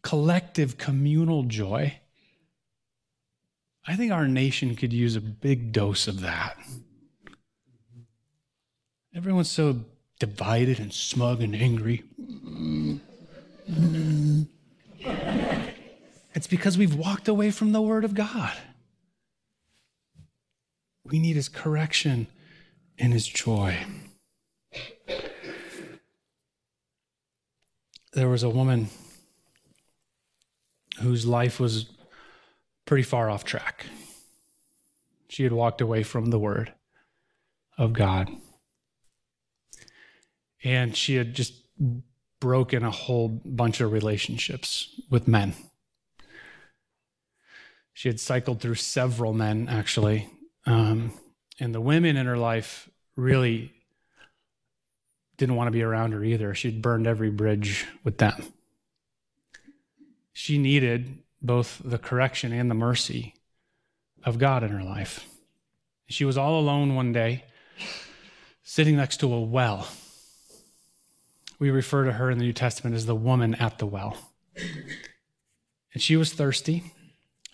Collective, 0.02 0.76
communal 0.76 1.44
joy. 1.44 2.00
I 3.86 3.94
think 3.94 4.10
our 4.10 4.26
nation 4.26 4.74
could 4.74 4.92
use 4.92 5.14
a 5.14 5.20
big 5.20 5.72
dose 5.72 6.08
of 6.08 6.20
that. 6.20 6.56
Everyone's 9.14 9.50
so 9.50 9.84
divided 10.22 10.78
and 10.78 10.92
smug 10.92 11.42
and 11.42 11.52
angry. 11.52 12.04
It's 16.32 16.46
because 16.46 16.78
we've 16.78 16.94
walked 16.94 17.26
away 17.26 17.50
from 17.50 17.72
the 17.72 17.82
Word 17.82 18.04
of 18.04 18.14
God. 18.14 18.52
We 21.04 21.18
need 21.18 21.34
His 21.34 21.48
correction 21.48 22.28
and 22.96 23.12
His 23.12 23.26
joy. 23.26 23.84
there 28.12 28.28
was 28.28 28.44
a 28.44 28.48
woman 28.48 28.90
whose 31.00 31.26
life 31.26 31.58
was 31.58 31.86
pretty 32.86 33.02
far 33.02 33.28
off 33.28 33.42
track. 33.42 33.86
She 35.28 35.42
had 35.42 35.52
walked 35.52 35.80
away 35.80 36.04
from 36.04 36.26
the 36.30 36.38
word 36.38 36.74
of 37.76 37.92
God. 37.92 38.30
And 40.64 40.96
she 40.96 41.16
had 41.16 41.34
just 41.34 41.54
broken 42.40 42.84
a 42.84 42.90
whole 42.90 43.28
bunch 43.28 43.80
of 43.80 43.92
relationships 43.92 45.00
with 45.10 45.28
men. 45.28 45.54
She 47.92 48.08
had 48.08 48.18
cycled 48.18 48.60
through 48.60 48.76
several 48.76 49.32
men, 49.32 49.68
actually. 49.68 50.28
Um, 50.66 51.12
and 51.60 51.74
the 51.74 51.80
women 51.80 52.16
in 52.16 52.26
her 52.26 52.38
life 52.38 52.88
really 53.16 53.72
didn't 55.36 55.56
want 55.56 55.68
to 55.68 55.72
be 55.72 55.82
around 55.82 56.12
her 56.12 56.24
either. 56.24 56.54
She'd 56.54 56.82
burned 56.82 57.06
every 57.06 57.30
bridge 57.30 57.86
with 58.04 58.18
them. 58.18 58.52
She 60.32 60.58
needed 60.58 61.18
both 61.40 61.80
the 61.84 61.98
correction 61.98 62.52
and 62.52 62.70
the 62.70 62.74
mercy 62.74 63.34
of 64.24 64.38
God 64.38 64.62
in 64.62 64.70
her 64.70 64.82
life. 64.82 65.26
She 66.06 66.24
was 66.24 66.38
all 66.38 66.58
alone 66.58 66.94
one 66.94 67.12
day, 67.12 67.44
sitting 68.62 68.96
next 68.96 69.18
to 69.18 69.32
a 69.32 69.40
well. 69.40 69.88
We 71.62 71.70
refer 71.70 72.02
to 72.02 72.14
her 72.14 72.28
in 72.28 72.38
the 72.38 72.44
New 72.44 72.52
Testament 72.52 72.96
as 72.96 73.06
the 73.06 73.14
woman 73.14 73.54
at 73.54 73.78
the 73.78 73.86
well. 73.86 74.16
And 75.92 76.02
she 76.02 76.16
was 76.16 76.32
thirsty. 76.32 76.92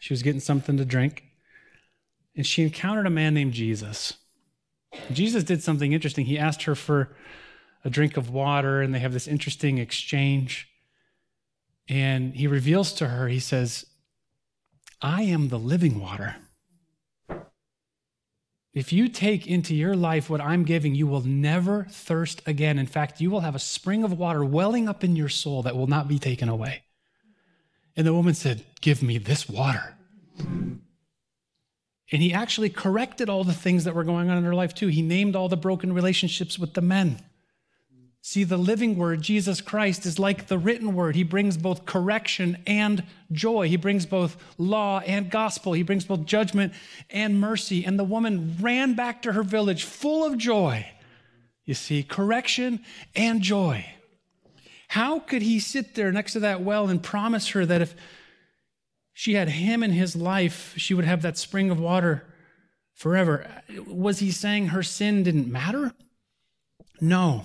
She 0.01 0.15
was 0.15 0.23
getting 0.23 0.41
something 0.41 0.79
to 0.79 0.87
drink. 0.87 1.25
And 2.35 2.47
she 2.47 2.63
encountered 2.63 3.07
a 3.07 3.11
man 3.11 3.35
named 3.35 3.53
Jesus. 3.53 4.15
Jesus 5.13 5.45
did 5.45 5.63
something 5.63 5.93
interesting. 5.93 6.25
He 6.25 6.39
asked 6.39 6.63
her 6.63 6.75
for 6.75 7.15
a 7.85 7.91
drink 7.91 8.17
of 8.17 8.31
water 8.31 8.81
and 8.81 8.95
they 8.95 8.99
have 9.01 9.13
this 9.13 9.29
interesting 9.29 9.77
exchange. 9.77 10.71
And 11.87 12.35
he 12.35 12.47
reveals 12.47 12.95
to 12.95 13.09
her, 13.09 13.29
he 13.29 13.41
says, 13.41 13.85
I 15.03 15.25
am 15.25 15.51
the 15.51 15.59
living 15.59 16.01
water. 16.01 16.37
If 18.79 18.93
you 18.93 19.09
take 19.09 19.49
into 19.49 19.75
your 19.75 19.97
life 19.97 20.31
what 20.31 20.41
I'm 20.41 20.63
giving, 20.63 20.95
you 20.95 21.09
will 21.09 21.23
never 21.23 21.89
thirst 21.91 22.43
again. 22.47 22.79
In 22.79 22.87
fact, 22.87 23.21
you 23.21 23.29
will 23.29 23.41
have 23.41 23.57
a 23.57 23.59
spring 23.59 24.05
of 24.05 24.17
water 24.17 24.45
welling 24.45 24.89
up 24.89 25.03
in 25.03 25.17
your 25.17 25.29
soul 25.29 25.65
that 25.65 25.77
will 25.77 25.89
not 25.89 26.07
be 26.07 26.21
taken 26.21 26.49
away. 26.49 26.85
And 27.97 28.07
the 28.07 28.15
woman 28.15 28.35
said, 28.35 28.65
Give 28.81 29.03
me 29.03 29.19
this 29.19 29.49
water. 29.49 29.97
And 30.39 30.81
he 32.23 32.33
actually 32.33 32.71
corrected 32.71 33.29
all 33.29 33.43
the 33.43 33.53
things 33.53 33.83
that 33.83 33.97
were 33.97 34.05
going 34.05 34.31
on 34.31 34.39
in 34.39 34.45
her 34.45 34.55
life, 34.55 34.77
too. 34.77 34.87
He 34.87 35.03
named 35.03 35.35
all 35.35 35.49
the 35.49 35.57
broken 35.57 35.93
relationships 35.93 36.57
with 36.57 36.75
the 36.75 36.81
men. 36.81 37.21
See, 38.21 38.45
the 38.45 38.57
living 38.57 38.97
word, 38.97 39.23
Jesus 39.23 39.61
Christ, 39.61 40.05
is 40.05 40.19
like 40.19 40.49
the 40.49 40.59
written 40.59 40.95
word. 40.95 41.15
He 41.15 41.23
brings 41.23 41.57
both 41.57 41.87
correction 41.87 42.59
and 42.67 43.05
joy. 43.33 43.69
He 43.69 43.77
brings 43.77 44.07
both 44.07 44.37
law 44.59 45.01
and 45.01 45.31
gospel. 45.31 45.73
He 45.73 45.83
brings 45.83 46.05
both 46.05 46.27
judgment 46.27 46.73
and 47.11 47.41
mercy. 47.41 47.85
And 47.85 47.99
the 47.99 48.05
woman 48.05 48.57
ran 48.61 48.95
back 48.95 49.23
to 49.23 49.33
her 49.33 49.43
village 49.43 49.85
full 49.85 50.25
of 50.25 50.37
joy. 50.37 50.87
You 51.65 51.75
see, 51.75 52.03
correction 52.03 52.81
and 53.15 53.41
joy. 53.41 53.87
How 54.89 55.19
could 55.21 55.43
he 55.43 55.61
sit 55.61 55.95
there 55.95 56.11
next 56.11 56.33
to 56.33 56.41
that 56.41 56.63
well 56.63 56.89
and 56.89 57.03
promise 57.03 57.49
her 57.51 57.65
that 57.67 57.83
if 57.83 57.95
she 59.13 59.35
had 59.35 59.51
him 59.51 59.83
in 59.83 59.91
his 59.91 60.17
life, 60.17 60.75
she 60.77 60.95
would 60.95 61.05
have 61.05 61.23
that 61.23 61.39
spring 61.39 61.71
of 61.71 61.79
water 61.79 62.27
forever? 62.95 63.47
Was 63.87 64.19
he 64.19 64.31
saying 64.31 64.69
her 64.69 64.83
sin 64.83 65.23
didn't 65.23 65.51
matter? 65.51 65.93
No. 67.01 67.45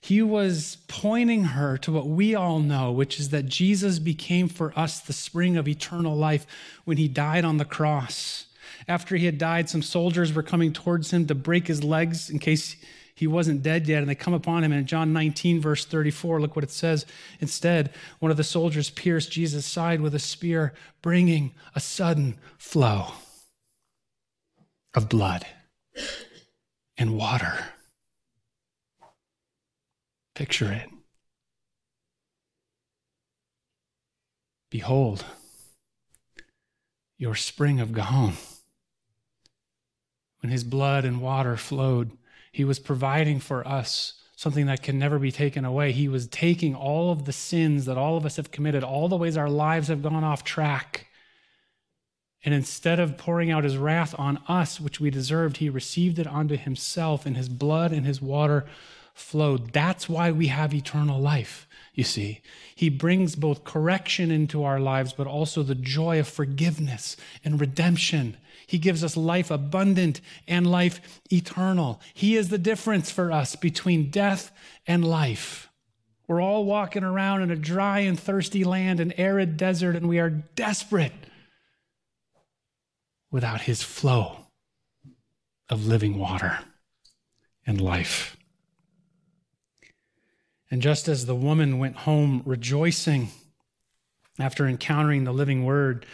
He 0.00 0.22
was 0.22 0.78
pointing 0.88 1.44
her 1.44 1.76
to 1.78 1.92
what 1.92 2.06
we 2.06 2.34
all 2.34 2.58
know, 2.58 2.90
which 2.90 3.20
is 3.20 3.28
that 3.30 3.46
Jesus 3.46 3.98
became 3.98 4.48
for 4.48 4.72
us 4.78 5.00
the 5.00 5.12
spring 5.12 5.56
of 5.56 5.68
eternal 5.68 6.16
life 6.16 6.46
when 6.84 6.96
he 6.96 7.06
died 7.06 7.44
on 7.44 7.58
the 7.58 7.64
cross. 7.66 8.46
After 8.88 9.16
he 9.16 9.26
had 9.26 9.36
died, 9.36 9.68
some 9.68 9.82
soldiers 9.82 10.32
were 10.32 10.42
coming 10.42 10.72
towards 10.72 11.12
him 11.12 11.26
to 11.26 11.34
break 11.34 11.66
his 11.66 11.84
legs 11.84 12.30
in 12.30 12.38
case 12.38 12.76
he 13.14 13.26
wasn't 13.26 13.62
dead 13.62 13.86
yet. 13.86 14.00
And 14.00 14.08
they 14.08 14.14
come 14.14 14.32
upon 14.32 14.64
him. 14.64 14.72
And 14.72 14.80
in 14.80 14.86
John 14.86 15.12
19, 15.12 15.60
verse 15.60 15.84
34, 15.84 16.40
look 16.40 16.56
what 16.56 16.64
it 16.64 16.70
says. 16.70 17.04
Instead, 17.38 17.92
one 18.18 18.30
of 18.30 18.38
the 18.38 18.44
soldiers 18.44 18.88
pierced 18.88 19.30
Jesus' 19.30 19.66
side 19.66 20.00
with 20.00 20.14
a 20.14 20.18
spear, 20.18 20.72
bringing 21.02 21.52
a 21.74 21.80
sudden 21.80 22.38
flow 22.56 23.12
of 24.94 25.10
blood 25.10 25.44
and 26.96 27.14
water. 27.14 27.58
Picture 30.40 30.72
it. 30.72 30.88
Behold, 34.70 35.26
your 37.18 37.34
spring 37.34 37.78
of 37.78 37.92
Gihon. 37.92 38.32
When 40.40 40.50
his 40.50 40.64
blood 40.64 41.04
and 41.04 41.20
water 41.20 41.58
flowed, 41.58 42.12
he 42.52 42.64
was 42.64 42.78
providing 42.78 43.38
for 43.38 43.68
us 43.68 44.14
something 44.34 44.64
that 44.64 44.82
can 44.82 44.98
never 44.98 45.18
be 45.18 45.30
taken 45.30 45.66
away. 45.66 45.92
He 45.92 46.08
was 46.08 46.26
taking 46.26 46.74
all 46.74 47.12
of 47.12 47.26
the 47.26 47.34
sins 47.34 47.84
that 47.84 47.98
all 47.98 48.16
of 48.16 48.24
us 48.24 48.36
have 48.36 48.50
committed, 48.50 48.82
all 48.82 49.10
the 49.10 49.18
ways 49.18 49.36
our 49.36 49.50
lives 49.50 49.88
have 49.88 50.02
gone 50.02 50.24
off 50.24 50.42
track. 50.42 51.08
And 52.42 52.54
instead 52.54 52.98
of 52.98 53.18
pouring 53.18 53.50
out 53.50 53.64
his 53.64 53.76
wrath 53.76 54.14
on 54.18 54.38
us, 54.48 54.80
which 54.80 55.00
we 55.00 55.10
deserved, 55.10 55.58
he 55.58 55.68
received 55.68 56.18
it 56.18 56.26
onto 56.26 56.56
himself, 56.56 57.26
and 57.26 57.36
his 57.36 57.50
blood 57.50 57.92
and 57.92 58.06
his 58.06 58.22
water 58.22 58.64
flowed. 59.14 59.72
That's 59.72 60.08
why 60.08 60.30
we 60.30 60.48
have 60.48 60.74
eternal 60.74 61.20
life, 61.20 61.68
you 61.94 62.04
see. 62.04 62.40
He 62.74 62.88
brings 62.88 63.36
both 63.36 63.64
correction 63.64 64.30
into 64.30 64.64
our 64.64 64.80
lives, 64.80 65.12
but 65.12 65.26
also 65.26 65.62
the 65.62 65.74
joy 65.74 66.20
of 66.20 66.28
forgiveness 66.28 67.16
and 67.44 67.60
redemption. 67.60 68.36
He 68.66 68.78
gives 68.78 69.02
us 69.02 69.16
life 69.16 69.50
abundant 69.50 70.20
and 70.46 70.70
life 70.70 71.20
eternal. 71.32 72.00
He 72.14 72.36
is 72.36 72.48
the 72.48 72.58
difference 72.58 73.10
for 73.10 73.32
us 73.32 73.56
between 73.56 74.10
death 74.10 74.52
and 74.86 75.04
life. 75.04 75.68
We're 76.28 76.40
all 76.40 76.64
walking 76.64 77.02
around 77.02 77.42
in 77.42 77.50
a 77.50 77.56
dry 77.56 78.00
and 78.00 78.18
thirsty 78.18 78.62
land, 78.62 79.00
an 79.00 79.12
arid 79.18 79.56
desert, 79.56 79.96
and 79.96 80.08
we 80.08 80.20
are 80.20 80.30
desperate 80.30 81.12
without 83.32 83.62
His 83.62 83.82
flow 83.82 84.36
of 85.68 85.86
living 85.86 86.18
water 86.18 86.60
and 87.66 87.80
life. 87.80 88.36
And 90.70 90.80
just 90.80 91.08
as 91.08 91.26
the 91.26 91.34
woman 91.34 91.78
went 91.78 91.96
home 91.96 92.42
rejoicing 92.44 93.28
after 94.38 94.66
encountering 94.66 95.24
the 95.24 95.32
living 95.32 95.64
word, 95.64 96.06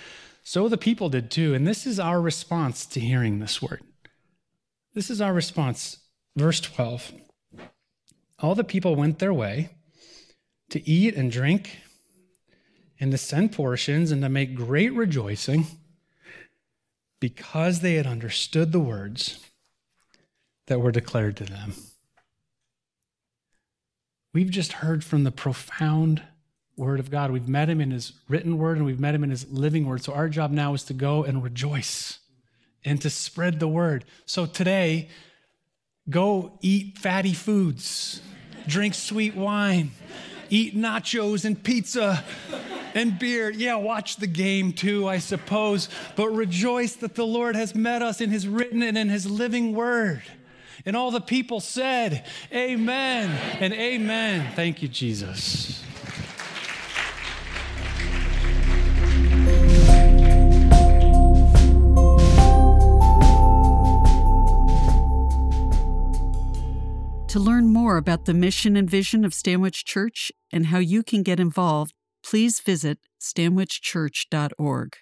so 0.42 0.68
the 0.68 0.78
people 0.78 1.08
did 1.08 1.30
too. 1.30 1.54
And 1.54 1.66
this 1.66 1.86
is 1.86 2.00
our 2.00 2.20
response 2.20 2.86
to 2.86 3.00
hearing 3.00 3.38
this 3.38 3.60
word. 3.60 3.82
This 4.94 5.10
is 5.10 5.20
our 5.20 5.34
response. 5.34 5.98
Verse 6.36 6.60
12 6.60 7.12
All 8.38 8.54
the 8.54 8.64
people 8.64 8.94
went 8.94 9.18
their 9.18 9.34
way 9.34 9.70
to 10.70 10.88
eat 10.88 11.14
and 11.14 11.30
drink 11.30 11.78
and 12.98 13.10
to 13.12 13.18
send 13.18 13.52
portions 13.52 14.10
and 14.10 14.22
to 14.22 14.28
make 14.28 14.54
great 14.54 14.92
rejoicing 14.94 15.66
because 17.20 17.80
they 17.80 17.94
had 17.94 18.06
understood 18.06 18.72
the 18.72 18.80
words 18.80 19.44
that 20.66 20.80
were 20.80 20.92
declared 20.92 21.36
to 21.36 21.44
them. 21.44 21.74
We've 24.36 24.50
just 24.50 24.74
heard 24.74 25.02
from 25.02 25.24
the 25.24 25.32
profound 25.32 26.22
word 26.76 27.00
of 27.00 27.10
God. 27.10 27.30
We've 27.30 27.48
met 27.48 27.70
him 27.70 27.80
in 27.80 27.90
his 27.90 28.12
written 28.28 28.58
word 28.58 28.76
and 28.76 28.84
we've 28.84 29.00
met 29.00 29.14
him 29.14 29.24
in 29.24 29.30
his 29.30 29.50
living 29.50 29.86
word. 29.86 30.04
So 30.04 30.12
our 30.12 30.28
job 30.28 30.50
now 30.50 30.74
is 30.74 30.82
to 30.84 30.92
go 30.92 31.24
and 31.24 31.42
rejoice 31.42 32.18
and 32.84 33.00
to 33.00 33.08
spread 33.08 33.60
the 33.60 33.66
word. 33.66 34.04
So 34.26 34.44
today, 34.44 35.08
go 36.10 36.58
eat 36.60 36.98
fatty 36.98 37.32
foods, 37.32 38.20
drink 38.66 38.92
sweet 38.92 39.34
wine, 39.34 39.92
eat 40.50 40.76
nachos 40.76 41.46
and 41.46 41.64
pizza 41.64 42.22
and 42.94 43.18
beer. 43.18 43.48
Yeah, 43.48 43.76
watch 43.76 44.16
the 44.16 44.26
game 44.26 44.74
too, 44.74 45.08
I 45.08 45.16
suppose, 45.16 45.88
but 46.14 46.28
rejoice 46.28 46.94
that 46.96 47.14
the 47.14 47.26
Lord 47.26 47.56
has 47.56 47.74
met 47.74 48.02
us 48.02 48.20
in 48.20 48.28
his 48.28 48.46
written 48.46 48.82
and 48.82 48.98
in 48.98 49.08
his 49.08 49.24
living 49.24 49.74
word. 49.74 50.20
And 50.84 50.96
all 50.96 51.10
the 51.10 51.20
people 51.20 51.60
said, 51.60 52.26
Amen 52.52 53.30
and 53.60 53.72
Amen. 53.72 54.52
Thank 54.54 54.82
you, 54.82 54.88
Jesus. 54.88 55.82
To 67.36 67.40
learn 67.40 67.70
more 67.70 67.98
about 67.98 68.24
the 68.24 68.32
mission 68.32 68.76
and 68.76 68.88
vision 68.88 69.22
of 69.22 69.34
Stanwich 69.34 69.84
Church 69.84 70.32
and 70.50 70.66
how 70.66 70.78
you 70.78 71.02
can 71.02 71.22
get 71.22 71.38
involved, 71.38 71.92
please 72.24 72.60
visit 72.60 72.98
stanwichchurch.org. 73.20 74.96